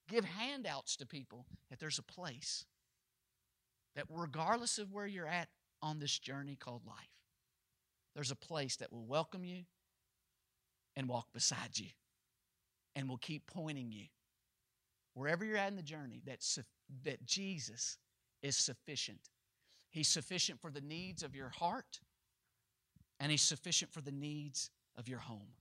[0.08, 2.64] Give handouts to people that there's a place
[3.94, 5.48] that regardless of where you're at
[5.82, 6.96] on this journey called life,
[8.14, 9.64] there's a place that will welcome you
[10.96, 11.88] and walk beside you
[12.96, 14.04] and will keep pointing you
[15.14, 16.44] wherever you're at in the journey that,
[17.04, 17.98] that Jesus
[18.42, 19.30] is sufficient.
[19.90, 22.00] He's sufficient for the needs of your heart,
[23.20, 25.54] and He's sufficient for the needs of your home.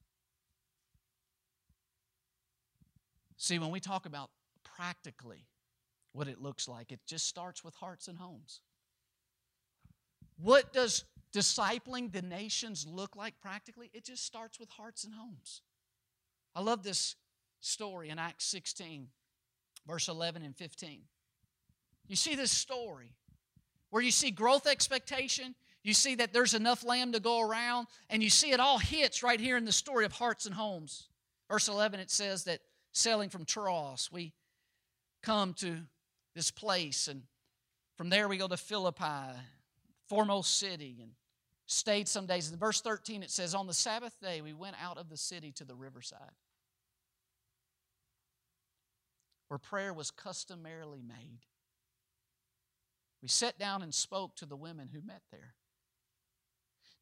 [3.38, 4.30] See, when we talk about
[4.76, 5.46] practically
[6.14, 8.62] what it looks like, it just starts with hearts and homes.
[10.38, 13.90] What does discipling the nations look like practically?
[13.94, 15.62] It just starts with hearts and homes.
[16.56, 17.16] I love this
[17.66, 19.08] story in Acts 16,
[19.88, 21.02] verse 11 and 15.
[22.08, 23.14] You see this story
[23.90, 28.24] where you see growth expectation, you see that there's enough lamb to go around, and
[28.24, 31.10] you see it all hits right here in the story of hearts and homes.
[31.50, 32.60] Verse 11, it says that
[32.92, 34.34] sailing from Troas, we
[35.22, 35.78] come to
[36.36, 37.22] this place, and
[37.96, 39.38] from there we go to Philippi,
[40.08, 41.12] foremost city, and
[41.66, 42.52] stayed some days.
[42.52, 45.52] In verse 13, it says, On the Sabbath day, we went out of the city
[45.54, 46.32] to the riverside,
[49.54, 51.42] where prayer was customarily made.
[53.22, 55.54] We sat down and spoke to the women who met there.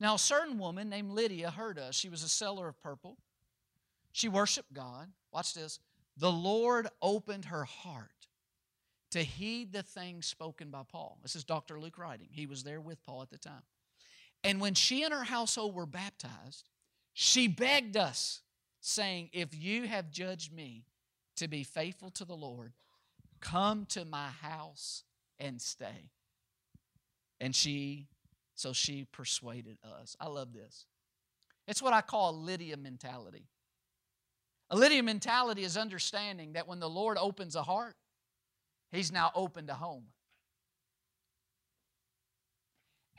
[0.02, 1.96] Now, a certain woman named Lydia heard us.
[1.96, 3.16] She was a seller of purple.
[4.12, 5.08] She worshiped God.
[5.32, 5.80] Watch this.
[6.18, 8.28] The Lord opened her heart
[9.12, 11.20] to heed the things spoken by Paul.
[11.22, 11.80] This is Dr.
[11.80, 12.28] Luke writing.
[12.32, 13.64] He was there with Paul at the time.
[14.44, 16.68] And when she and her household were baptized,
[17.14, 18.42] she begged us,
[18.82, 20.84] saying, If you have judged me
[21.42, 22.72] to be faithful to the Lord,
[23.40, 25.04] come to my house
[25.40, 26.12] and stay.
[27.40, 28.10] And she,
[28.54, 30.16] so she persuaded us.
[30.20, 30.86] I love this.
[31.68, 33.48] It's what I call a Lydia mentality.
[34.70, 37.96] A Lydia mentality is understanding that when the Lord opens a heart,
[38.92, 40.04] He's now opened a home.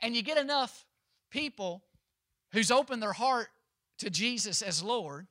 [0.01, 0.85] And you get enough
[1.29, 1.83] people
[2.53, 3.49] who's opened their heart
[3.97, 5.27] to Jesus as Lord,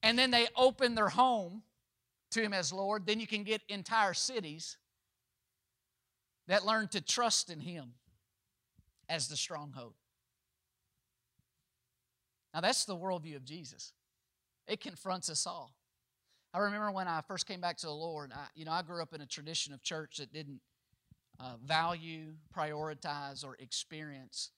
[0.00, 1.62] and then they open their home
[2.34, 4.76] to Him as Lord, then you can get entire cities
[6.46, 7.94] that learn to trust in Him
[9.08, 9.94] as the stronghold.
[12.52, 13.92] Now, that's the worldview of Jesus.
[14.68, 15.74] It confronts us all.
[16.52, 19.02] I remember when I first came back to the Lord, I, you know, I grew
[19.02, 20.60] up in a tradition of church that didn't
[21.40, 24.50] uh, value, prioritize, or experience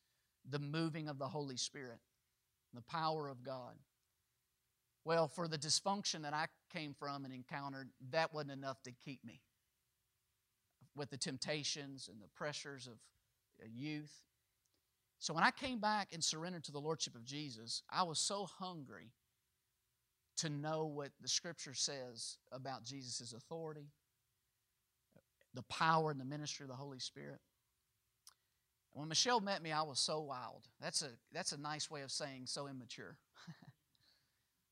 [0.48, 1.98] the moving of the Holy Spirit,
[2.74, 3.74] the power of God.
[5.06, 9.24] Well, for the dysfunction that I came from and encountered, that wasn't enough to keep
[9.24, 9.40] me.
[10.96, 12.94] With the temptations and the pressures of
[13.62, 14.12] uh, youth.
[15.20, 18.48] So when I came back and surrendered to the Lordship of Jesus, I was so
[18.58, 19.12] hungry
[20.38, 23.86] to know what the Scripture says about Jesus' authority,
[25.54, 27.38] the power and the ministry of the Holy Spirit.
[28.92, 30.66] When Michelle met me, I was so wild.
[30.80, 33.18] That's a, that's a nice way of saying so immature.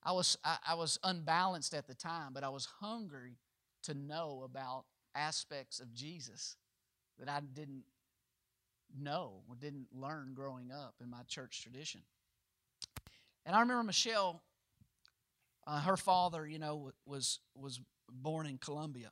[0.05, 3.39] I, was, I, I was unbalanced at the time, but I was hungry
[3.85, 4.85] to know about
[5.15, 6.57] aspects of Jesus
[7.19, 7.85] that I didn't
[8.99, 12.03] know or didn't learn growing up in my church tradition.
[13.47, 14.43] And I remember Michelle
[15.67, 17.81] uh, her father, you know, was was
[18.11, 19.11] born in Colombia,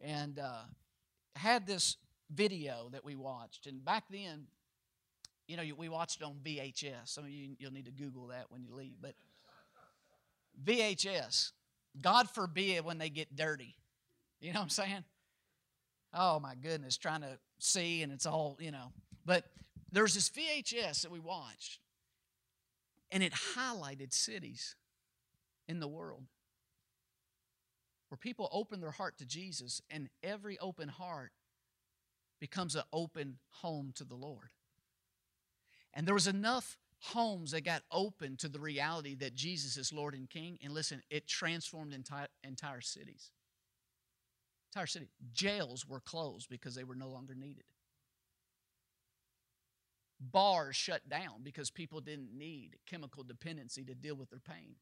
[0.00, 0.62] and uh,
[1.36, 1.96] had this
[2.30, 3.66] video that we watched.
[3.66, 4.46] And back then,
[5.46, 7.06] you know, we watched it on VHS.
[7.08, 9.14] Some of you you'll need to Google that when you leave, but
[10.64, 11.52] VHS.
[12.00, 13.76] God forbid when they get dirty.
[14.40, 15.04] You know what I'm saying?
[16.12, 18.92] Oh my goodness, trying to see and it's all, you know.
[19.24, 19.44] But
[19.92, 21.80] there's this VHS that we watched,
[23.10, 24.76] and it highlighted cities
[25.68, 26.24] in the world
[28.08, 31.30] where people open their heart to Jesus, and every open heart
[32.40, 34.50] becomes an open home to the Lord.
[35.94, 40.14] And there was enough homes that got open to the reality that Jesus is Lord
[40.14, 40.58] and King.
[40.62, 43.30] And listen, it transformed entire, entire cities.
[44.72, 45.08] Entire city.
[45.32, 47.64] Jails were closed because they were no longer needed.
[50.20, 54.76] Bars shut down because people didn't need chemical dependency to deal with their pain.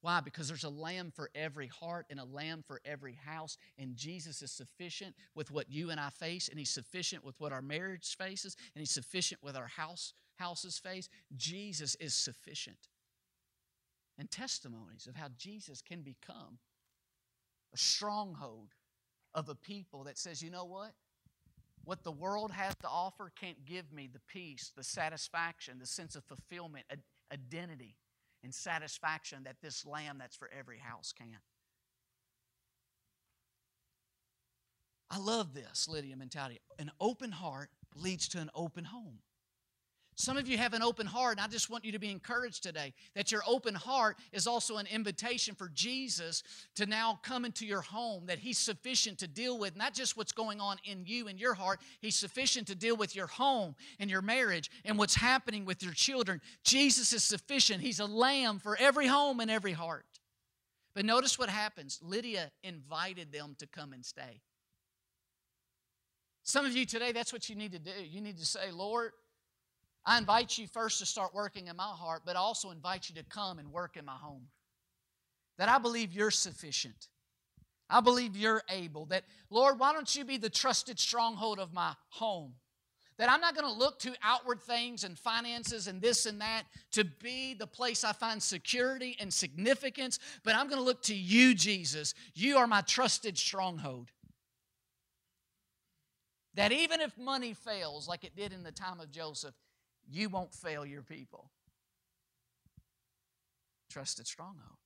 [0.00, 0.20] Why?
[0.20, 4.42] Because there's a lamb for every heart and a lamb for every house, and Jesus
[4.42, 8.16] is sufficient with what you and I face, and He's sufficient with what our marriage
[8.16, 11.08] faces, and He's sufficient with our house houses face.
[11.36, 12.88] Jesus is sufficient.
[14.18, 16.58] And testimonies of how Jesus can become
[17.72, 18.74] a stronghold
[19.34, 20.92] of a people that says, you know what?
[21.84, 26.14] What the world has to offer can't give me the peace, the satisfaction, the sense
[26.14, 26.84] of fulfillment,
[27.32, 27.96] identity,
[28.44, 31.38] and satisfaction that this lamb that's for every house can.
[35.10, 36.60] I love this Lydia mentality.
[36.78, 39.18] An open heart leads to an open home.
[40.14, 42.62] Some of you have an open heart, and I just want you to be encouraged
[42.62, 46.42] today that your open heart is also an invitation for Jesus
[46.76, 50.32] to now come into your home, that He's sufficient to deal with not just what's
[50.32, 54.10] going on in you and your heart, He's sufficient to deal with your home and
[54.10, 56.42] your marriage and what's happening with your children.
[56.62, 57.80] Jesus is sufficient.
[57.80, 60.04] He's a lamb for every home and every heart.
[60.94, 64.42] But notice what happens Lydia invited them to come and stay.
[66.42, 67.92] Some of you today, that's what you need to do.
[68.04, 69.12] You need to say, Lord,
[70.04, 73.14] I invite you first to start working in my heart, but I also invite you
[73.16, 74.48] to come and work in my home.
[75.58, 77.08] That I believe you're sufficient.
[77.88, 79.06] I believe you're able.
[79.06, 82.54] That, Lord, why don't you be the trusted stronghold of my home?
[83.18, 86.64] That I'm not going to look to outward things and finances and this and that
[86.92, 91.14] to be the place I find security and significance, but I'm going to look to
[91.14, 92.14] you, Jesus.
[92.34, 94.10] You are my trusted stronghold.
[96.54, 99.54] That even if money fails, like it did in the time of Joseph,
[100.10, 101.50] you won't fail your people.
[103.90, 104.78] Trusted stronghold.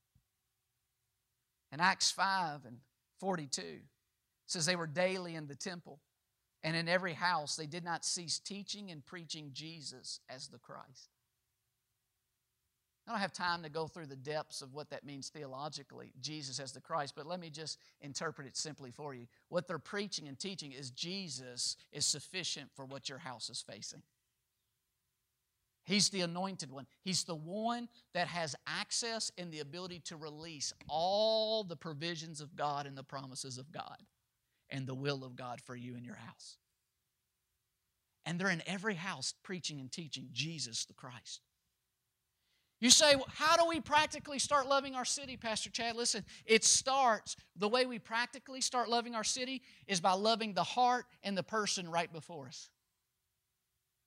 [1.72, 2.78] In Acts 5 and
[3.18, 3.62] 42,
[4.46, 6.00] says they were daily in the temple,
[6.62, 11.10] and in every house they did not cease teaching and preaching Jesus as the Christ.
[13.06, 16.58] I don't have time to go through the depths of what that means theologically, Jesus
[16.58, 19.26] as the Christ, but let me just interpret it simply for you.
[19.48, 24.02] What they're preaching and teaching is Jesus is sufficient for what your house is facing.
[25.86, 26.86] He's the anointed one.
[27.02, 32.56] He's the one that has access and the ability to release all the provisions of
[32.56, 34.02] God and the promises of God
[34.68, 36.58] and the will of God for you and your house.
[38.24, 41.40] And they're in every house preaching and teaching Jesus the Christ.
[42.80, 45.94] You say, how do we practically start loving our city, Pastor Chad?
[45.94, 50.64] Listen, it starts, the way we practically start loving our city is by loving the
[50.64, 52.70] heart and the person right before us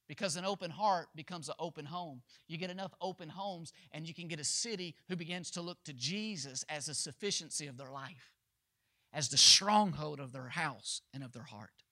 [0.10, 2.24] because an open heart becomes an open home.
[2.48, 5.78] You get enough open homes, and you can get a city who begins to look
[5.86, 8.34] to Jesus as the sufficiency of their life,
[9.14, 11.84] as the stronghold of their house and of their heart.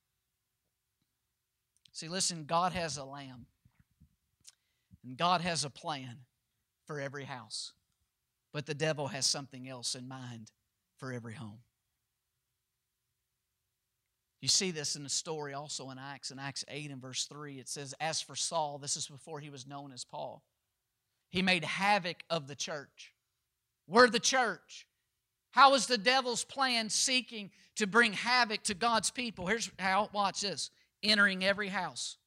[1.93, 3.45] See, listen, God has a lamb,
[5.05, 6.17] and God has a plan
[6.85, 7.73] for every house,
[8.51, 10.51] but the devil has something else in mind
[10.97, 11.59] for every home.
[14.41, 16.31] You see this in the story also in Acts.
[16.31, 19.49] In Acts 8 and verse 3, it says, As for Saul, this is before he
[19.49, 20.43] was known as Paul,
[21.29, 23.13] he made havoc of the church.
[23.87, 24.85] We're the church.
[25.51, 29.47] How is the devil's plan seeking to bring havoc to God's people?
[29.47, 30.69] Here's how, watch this
[31.03, 32.17] entering every house,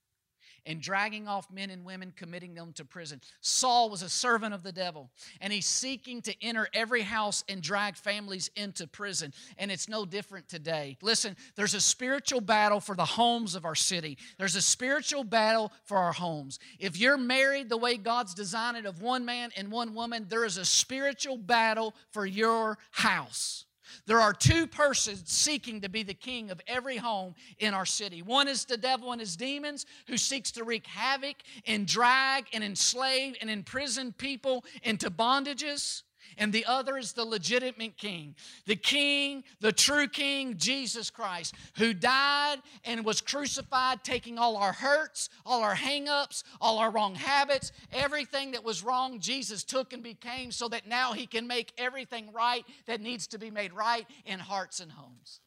[0.66, 3.20] and dragging off men and women, committing them to prison.
[3.40, 7.62] Saul was a servant of the devil, and he's seeking to enter every house and
[7.62, 9.32] drag families into prison.
[9.58, 10.98] And it's no different today.
[11.00, 15.72] Listen, there's a spiritual battle for the homes of our city, there's a spiritual battle
[15.84, 16.58] for our homes.
[16.78, 20.44] If you're married the way God's designed it, of one man and one woman, there
[20.44, 23.64] is a spiritual battle for your house.
[24.07, 28.22] There are two persons seeking to be the king of every home in our city.
[28.22, 31.36] One is the devil and his demons, who seeks to wreak havoc
[31.66, 36.03] and drag and enslave and imprison people into bondages.
[36.41, 38.34] And the other is the legitimate king,
[38.64, 44.72] the king, the true king, Jesus Christ, who died and was crucified, taking all our
[44.72, 50.03] hurts, all our hangups, all our wrong habits, everything that was wrong, Jesus took and
[50.03, 54.07] became so that now he can make everything right that needs to be made right
[54.24, 55.41] in hearts and homes.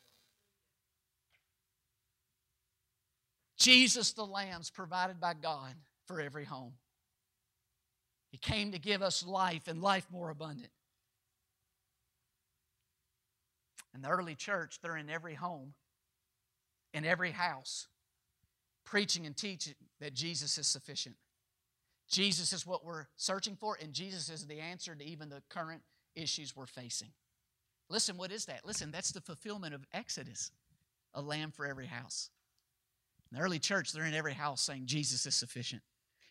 [3.57, 5.73] Jesus the Lamb's provided by God
[6.05, 6.73] for every home.
[8.29, 10.69] He came to give us life and life more abundant.
[13.93, 15.73] In the early church, they're in every home,
[16.93, 17.87] in every house,
[18.85, 21.15] preaching and teaching that Jesus is sufficient.
[22.09, 25.81] Jesus is what we're searching for, and Jesus is the answer to even the current
[26.15, 27.09] issues we're facing.
[27.89, 28.65] Listen, what is that?
[28.65, 30.51] Listen, that's the fulfillment of Exodus
[31.13, 32.29] a lamb for every house.
[33.31, 35.83] In the early church, they're in every house saying Jesus is sufficient.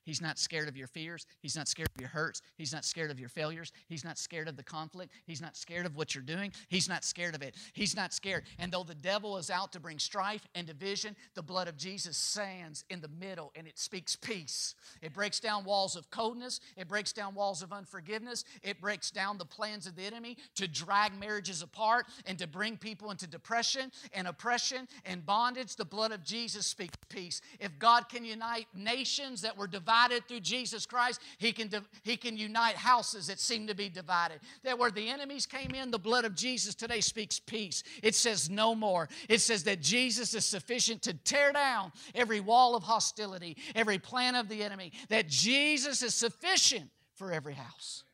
[0.05, 1.27] He's not scared of your fears.
[1.41, 2.43] He's not scared of your hurts.
[2.57, 3.73] He's not scared of your failures.
[3.89, 5.13] He's not scared of the conflict.
[5.27, 6.53] He's not scared of what you're doing.
[6.69, 7.55] He's not scared of it.
[7.73, 8.45] He's not scared.
[8.59, 12.17] And though the devil is out to bring strife and division, the blood of Jesus
[12.17, 14.75] stands in the middle and it speaks peace.
[15.03, 16.61] It breaks down walls of coldness.
[16.77, 18.45] It breaks down walls of unforgiveness.
[18.63, 22.77] It breaks down the plans of the enemy to drag marriages apart and to bring
[22.77, 25.77] people into depression and oppression and bondage.
[25.77, 27.41] The blood of Jesus speaks peace.
[27.61, 31.71] If God can unite nations that were divided, divided through Jesus Christ, He can,
[32.03, 34.41] he can unite houses that seem to be divided.
[34.65, 37.83] That where the enemies came in, the blood of Jesus today speaks peace.
[38.03, 39.09] It says no more.
[39.29, 44.35] It says that Jesus is sufficient to tear down every wall of hostility, every plan
[44.35, 48.05] of the enemy, that Jesus is sufficient for every house.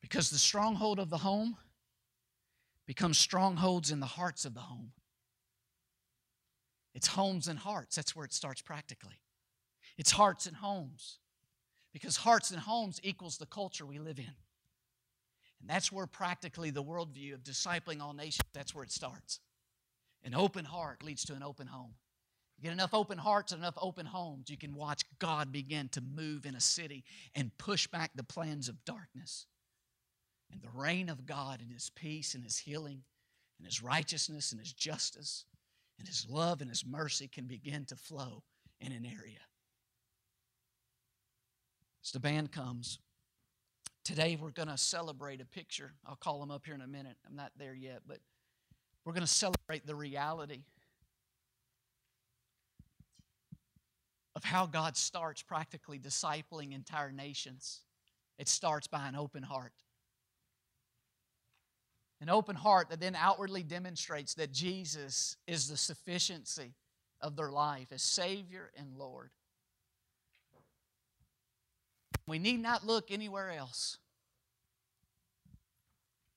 [0.00, 1.56] Because the stronghold of the home
[2.86, 4.92] becomes strongholds in the hearts of the home.
[6.94, 7.96] It's homes and hearts.
[7.96, 9.18] That's where it starts practically.
[9.96, 11.18] It's hearts and homes.
[11.92, 14.34] Because hearts and homes equals the culture we live in.
[15.60, 19.40] And that's where practically the worldview of discipling all nations, that's where it starts.
[20.24, 21.94] An open heart leads to an open home.
[22.56, 26.00] You get enough open hearts and enough open homes, you can watch God begin to
[26.00, 29.46] move in a city and push back the plans of darkness.
[30.50, 33.02] And the reign of God and His peace and His healing
[33.58, 35.44] and His righteousness and His justice
[36.02, 38.42] and His love and His mercy can begin to flow
[38.80, 39.38] in an area.
[42.04, 42.98] As the band comes,
[44.02, 45.92] today we're going to celebrate a picture.
[46.04, 47.16] I'll call them up here in a minute.
[47.24, 48.18] I'm not there yet, but
[49.04, 50.64] we're going to celebrate the reality
[54.34, 57.82] of how God starts practically discipling entire nations.
[58.40, 59.72] It starts by an open heart
[62.22, 66.72] an open heart that then outwardly demonstrates that Jesus is the sufficiency
[67.20, 69.30] of their life as Savior and Lord.
[72.28, 73.98] We need not look anywhere else.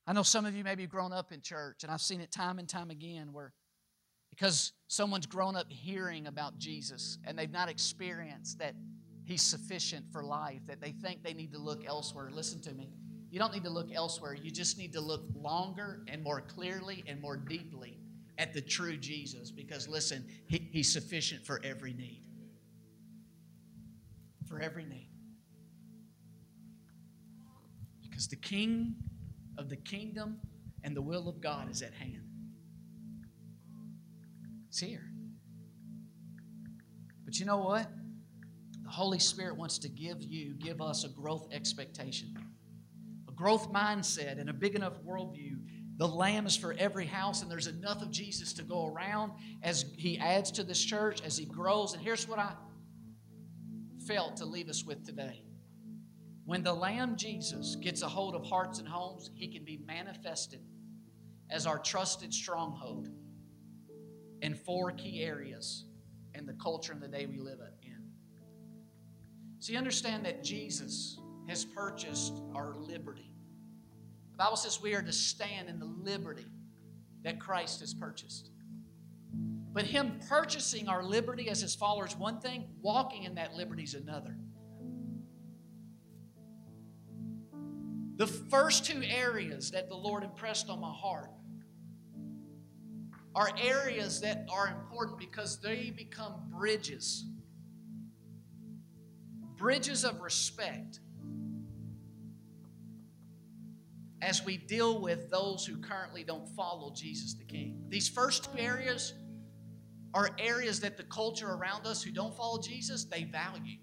[0.07, 2.57] I know some of you maybe grown up in church, and I've seen it time
[2.57, 3.53] and time again where
[4.31, 8.73] because someone's grown up hearing about Jesus and they've not experienced that
[9.23, 12.29] He's sufficient for life, that they think they need to look elsewhere.
[12.31, 12.89] Listen to me.
[13.35, 14.33] You don't need to look elsewhere.
[14.33, 17.99] You just need to look longer and more clearly and more deeply
[18.37, 22.23] at the true Jesus because, listen, he, He's sufficient for every need.
[24.47, 25.09] For every need.
[28.01, 28.95] Because the King
[29.57, 30.39] of the kingdom
[30.85, 32.29] and the will of God is at hand.
[34.69, 35.11] It's here.
[37.25, 37.91] But you know what?
[38.85, 42.33] The Holy Spirit wants to give you, give us a growth expectation
[43.35, 45.57] growth mindset and a big enough worldview,
[45.97, 49.31] the lamb is for every house, and there's enough of Jesus to go around
[49.63, 51.93] as he adds to this church, as he grows.
[51.93, 52.53] And here's what I
[54.05, 55.43] felt to leave us with today.
[56.43, 60.61] When the Lamb Jesus gets a hold of hearts and homes, he can be manifested
[61.49, 63.07] as our trusted stronghold
[64.41, 65.85] in four key areas
[66.33, 67.95] in the culture and the day we live in.
[69.59, 71.17] So you understand that Jesus
[71.47, 73.31] has purchased our liberty.
[74.31, 76.45] The Bible says we are to stand in the liberty
[77.23, 78.51] that Christ has purchased.
[79.71, 83.93] But Him purchasing our liberty as His followers, one thing, walking in that liberty is
[83.93, 84.35] another.
[88.17, 91.31] The first two areas that the Lord impressed on my heart
[93.35, 97.25] are areas that are important because they become bridges
[99.55, 100.99] bridges of respect
[104.25, 107.77] as we deal with those who currently don't follow Jesus the King.
[107.89, 109.13] These first two areas
[110.15, 113.77] are areas that the culture around us who don't follow Jesus, they value.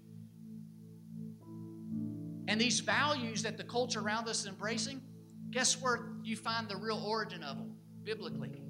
[2.49, 5.01] And these values that the culture around us is embracing,
[5.49, 7.77] guess where you find the real origin of them?
[8.03, 8.61] Biblically.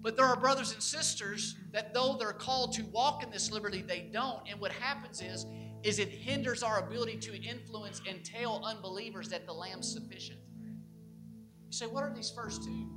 [0.00, 3.82] But there are brothers and sisters that though they're called to walk in this liberty,
[3.82, 4.48] they don't.
[4.48, 5.44] And what happens is,
[5.88, 10.38] is it hinders our ability to influence and tell unbelievers that the Lamb's sufficient.
[10.62, 12.90] You say, what are these first two?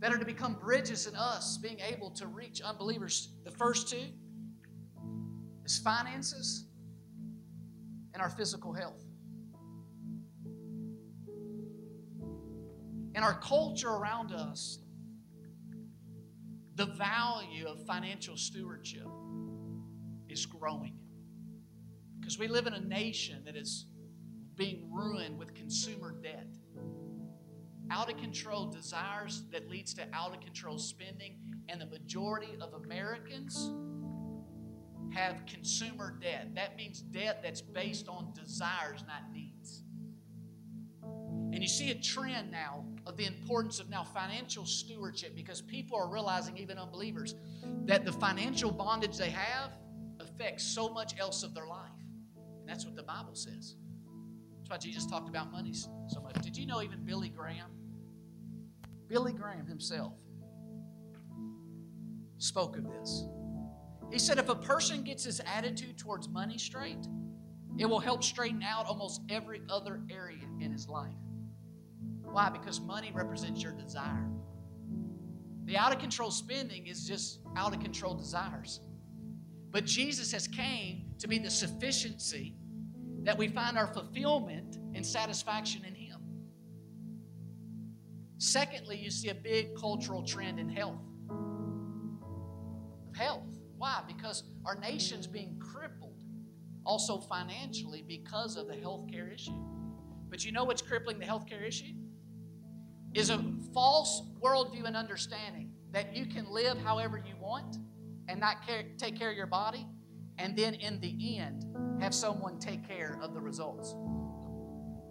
[0.00, 3.30] That are to become bridges in us being able to reach unbelievers.
[3.44, 4.04] The first two
[5.64, 6.66] is finances
[8.12, 9.02] and our physical health.
[13.14, 14.80] In our culture around us,
[16.74, 19.06] the value of financial stewardship
[20.28, 20.98] is growing.
[22.18, 23.86] Because we live in a nation that is
[24.56, 26.48] being ruined with consumer debt.
[27.90, 31.36] Out of control desires that leads to out of control spending,
[31.68, 33.72] and the majority of Americans
[35.14, 36.54] have consumer debt.
[36.54, 39.84] That means debt that's based on desires, not needs.
[41.02, 45.96] And you see a trend now of the importance of now financial stewardship because people
[45.98, 47.34] are realizing, even unbelievers,
[47.86, 49.72] that the financial bondage they have
[50.38, 51.90] affects so much else of their life.
[52.60, 53.76] And that's what the Bible says.
[54.58, 56.34] That's why Jesus talked about money so much.
[56.42, 57.70] Did you know even Billy Graham?
[59.08, 60.12] Billy Graham himself
[62.38, 63.24] spoke of this.
[64.12, 67.06] He said if a person gets his attitude towards money straight,
[67.78, 71.14] it will help straighten out almost every other area in his life.
[72.22, 72.50] Why?
[72.50, 74.28] Because money represents your desire.
[75.64, 78.80] The out of control spending is just out of control desires.
[79.78, 82.56] But Jesus has came to be the sufficiency
[83.22, 86.18] that we find our fulfillment and satisfaction in Him.
[88.38, 90.98] Secondly, you see a big cultural trend in health.
[93.14, 93.54] Health.
[93.76, 94.02] Why?
[94.04, 96.24] Because our nation's being crippled
[96.84, 99.62] also financially because of the healthcare issue.
[100.28, 101.94] But you know what's crippling the healthcare issue?
[103.14, 107.78] is a false worldview and understanding that you can live however you want
[108.28, 109.86] and not care, take care of your body,
[110.38, 111.64] and then in the end,
[112.00, 113.94] have someone take care of the results.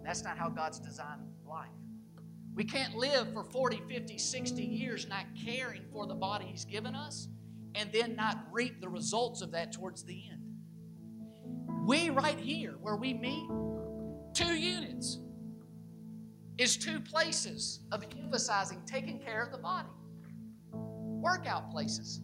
[0.04, 1.68] That's not how God's designed life.
[2.54, 6.94] We can't live for 40, 50, 60 years not caring for the body He's given
[6.94, 7.28] us
[7.74, 10.42] and then not reap the results of that towards the end.
[11.86, 13.48] We, right here, where we meet,
[14.34, 15.18] two units
[16.58, 19.88] is two places of emphasizing taking care of the body
[21.20, 22.20] workout places.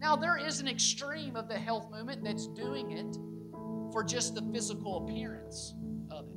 [0.00, 3.16] Now, there is an extreme of the health movement that's doing it
[3.92, 5.74] for just the physical appearance
[6.10, 6.36] of it.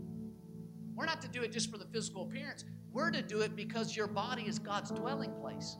[0.95, 3.95] We're not to do it just for the physical appearance, we're to do it because
[3.95, 5.78] your body is God's dwelling place.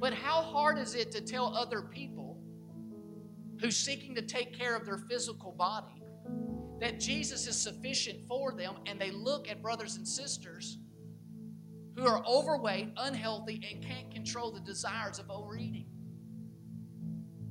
[0.00, 2.38] But how hard is it to tell other people
[3.60, 6.02] who's seeking to take care of their physical body
[6.80, 10.78] that Jesus is sufficient for them, and they look at brothers and sisters
[11.96, 15.77] who are overweight, unhealthy, and can't control the desires of overeating.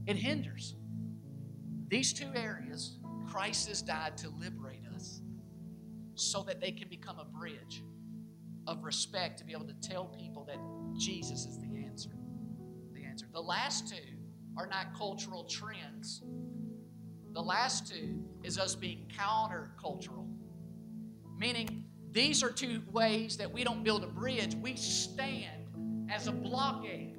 [0.07, 0.75] It hinders.
[1.89, 2.97] These two areas,
[3.29, 5.21] Christ has died to liberate us
[6.15, 7.83] so that they can become a bridge
[8.65, 10.57] of respect to be able to tell people that
[10.99, 12.09] Jesus is the answer.
[12.93, 13.27] The answer.
[13.31, 14.15] The last two
[14.57, 16.23] are not cultural trends
[17.37, 20.27] the last two is us being countercultural,
[21.37, 25.67] meaning these are two ways that we don't build a bridge, we stand
[26.09, 27.16] as a blockade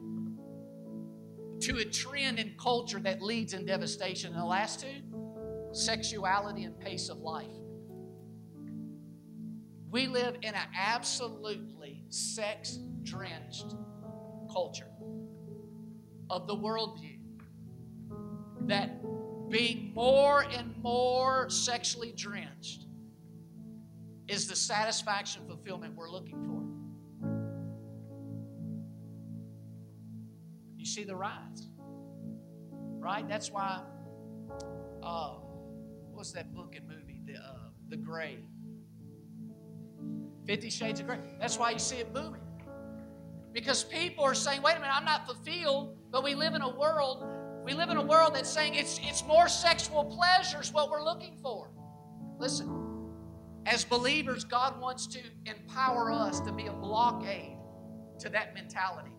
[1.61, 4.33] to a trend in culture that leads in devastation.
[4.33, 5.03] And the last two,
[5.73, 7.47] sexuality and pace of life.
[9.91, 13.75] We live in an absolutely sex drenched
[14.53, 14.91] culture
[16.31, 17.19] of the worldview
[18.67, 19.01] that
[19.49, 22.85] being more and more sexually drenched
[24.29, 26.68] is the satisfaction fulfillment we're looking for.
[30.89, 31.69] See the rise,
[32.99, 33.29] right?
[33.29, 33.83] That's why.
[35.03, 35.35] Uh,
[36.13, 37.21] what's that book and movie?
[37.27, 38.39] The uh, the Grey.
[40.47, 41.19] Fifty Shades of Grey.
[41.41, 42.41] That's why you see it booming.
[43.53, 46.69] Because people are saying, wait a minute, I'm not fulfilled, but we live in a
[46.69, 47.25] world
[47.69, 51.37] we live in a world that's saying it's, it's more sexual pleasures what we're looking
[51.43, 51.71] for.
[52.39, 53.13] Listen,
[53.67, 57.59] as believers, God wants to empower us to be a blockade
[58.21, 59.11] to that mentality,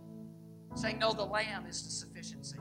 [0.76, 2.58] saying, No, the Lamb is the sufficiency.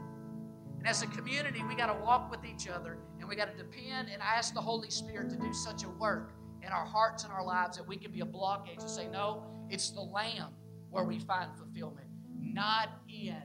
[0.79, 3.57] And as a community, we got to walk with each other and we got to
[3.57, 7.33] depend and ask the Holy Spirit to do such a work in our hearts and
[7.33, 10.53] our lives that we can be a blockade to say, No, it's the Lamb
[10.91, 12.09] where we find fulfillment
[12.41, 13.37] not in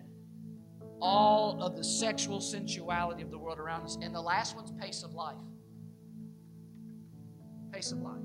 [1.01, 3.97] all of the sexual sensuality of the world around us.
[4.01, 5.35] And the last one's pace of life.
[7.71, 8.21] Pace of life.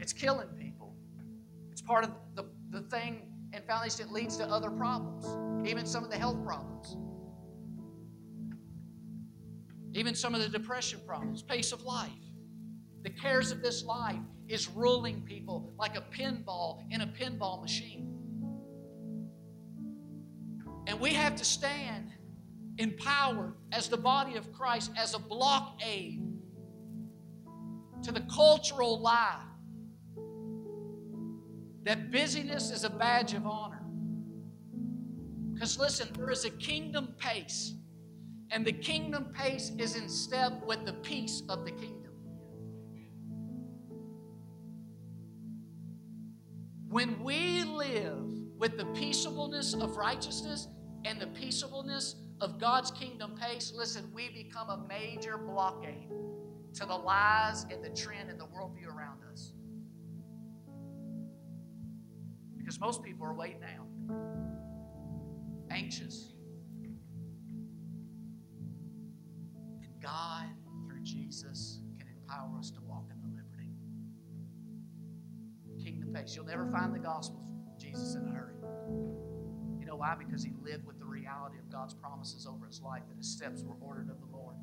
[0.00, 0.94] It's killing people.
[1.70, 5.26] It's part of the, the thing and foundation that leads to other problems,
[5.68, 6.96] even some of the health problems,
[9.92, 12.10] even some of the depression problems, pace of life.
[13.02, 18.08] The cares of this life is ruling people like a pinball in a pinball machine.
[20.86, 22.10] And we have to stand
[22.78, 26.22] empowered as the body of Christ as a blockade
[28.02, 29.44] to the cultural lie
[31.84, 33.82] that busyness is a badge of honor.
[35.52, 37.74] Because listen, there is a kingdom pace,
[38.50, 42.12] and the kingdom pace is in step with the peace of the kingdom.
[46.88, 48.22] When we live
[48.58, 50.68] with the peaceableness of righteousness
[51.04, 56.10] and the peaceableness of God's kingdom pace, listen, we become a major blockade
[56.74, 59.51] to the lies and the trend and the worldview around us.
[62.72, 63.86] Because most people are weighted down,
[65.70, 66.32] anxious.
[69.82, 70.46] And God,
[70.88, 73.68] through Jesus, can empower us to walk in the liberty.
[75.84, 76.34] Kingdom pace.
[76.34, 77.44] You'll never find the gospel
[77.78, 78.56] Jesus in a hurry.
[79.78, 80.14] You know why?
[80.18, 83.62] Because he lived with the reality of God's promises over his life, that his steps
[83.62, 84.56] were ordered of the Lord.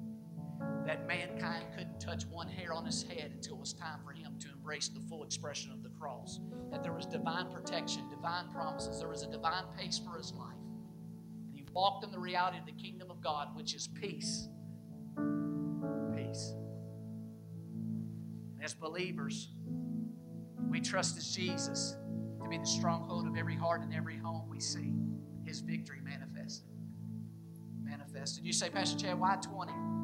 [0.86, 4.38] That mankind couldn't touch one hair on his head until it was time for him
[4.40, 6.40] to embrace the full expression of the cross.
[6.72, 10.58] That there was divine protection, divine promises, there was a divine pace for his life.
[11.48, 14.48] And he walked in the reality of the kingdom of God, which is peace.
[16.16, 16.54] Peace.
[18.56, 19.50] And as believers,
[20.70, 21.96] we trust as Jesus
[22.44, 24.94] to be the stronghold of every heart and every home we see
[25.46, 26.70] his victory manifested.
[27.84, 28.46] Manifested.
[28.46, 29.99] You say, Pastor Chad, why 20?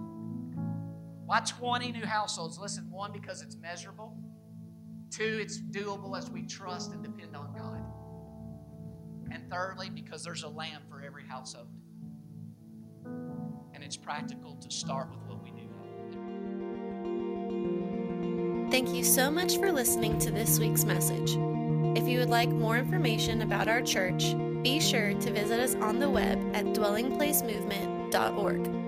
[1.25, 2.59] Why 20 new households?
[2.59, 4.15] Listen, one, because it's measurable.
[5.09, 7.81] Two, it's doable as we trust and depend on God.
[9.31, 11.69] And thirdly, because there's a lamb for every household.
[13.73, 15.67] And it's practical to start with what we do.
[18.69, 21.37] Thank you so much for listening to this week's message.
[21.97, 25.99] If you would like more information about our church, be sure to visit us on
[25.99, 28.84] the web at dwellingplacemovement.org.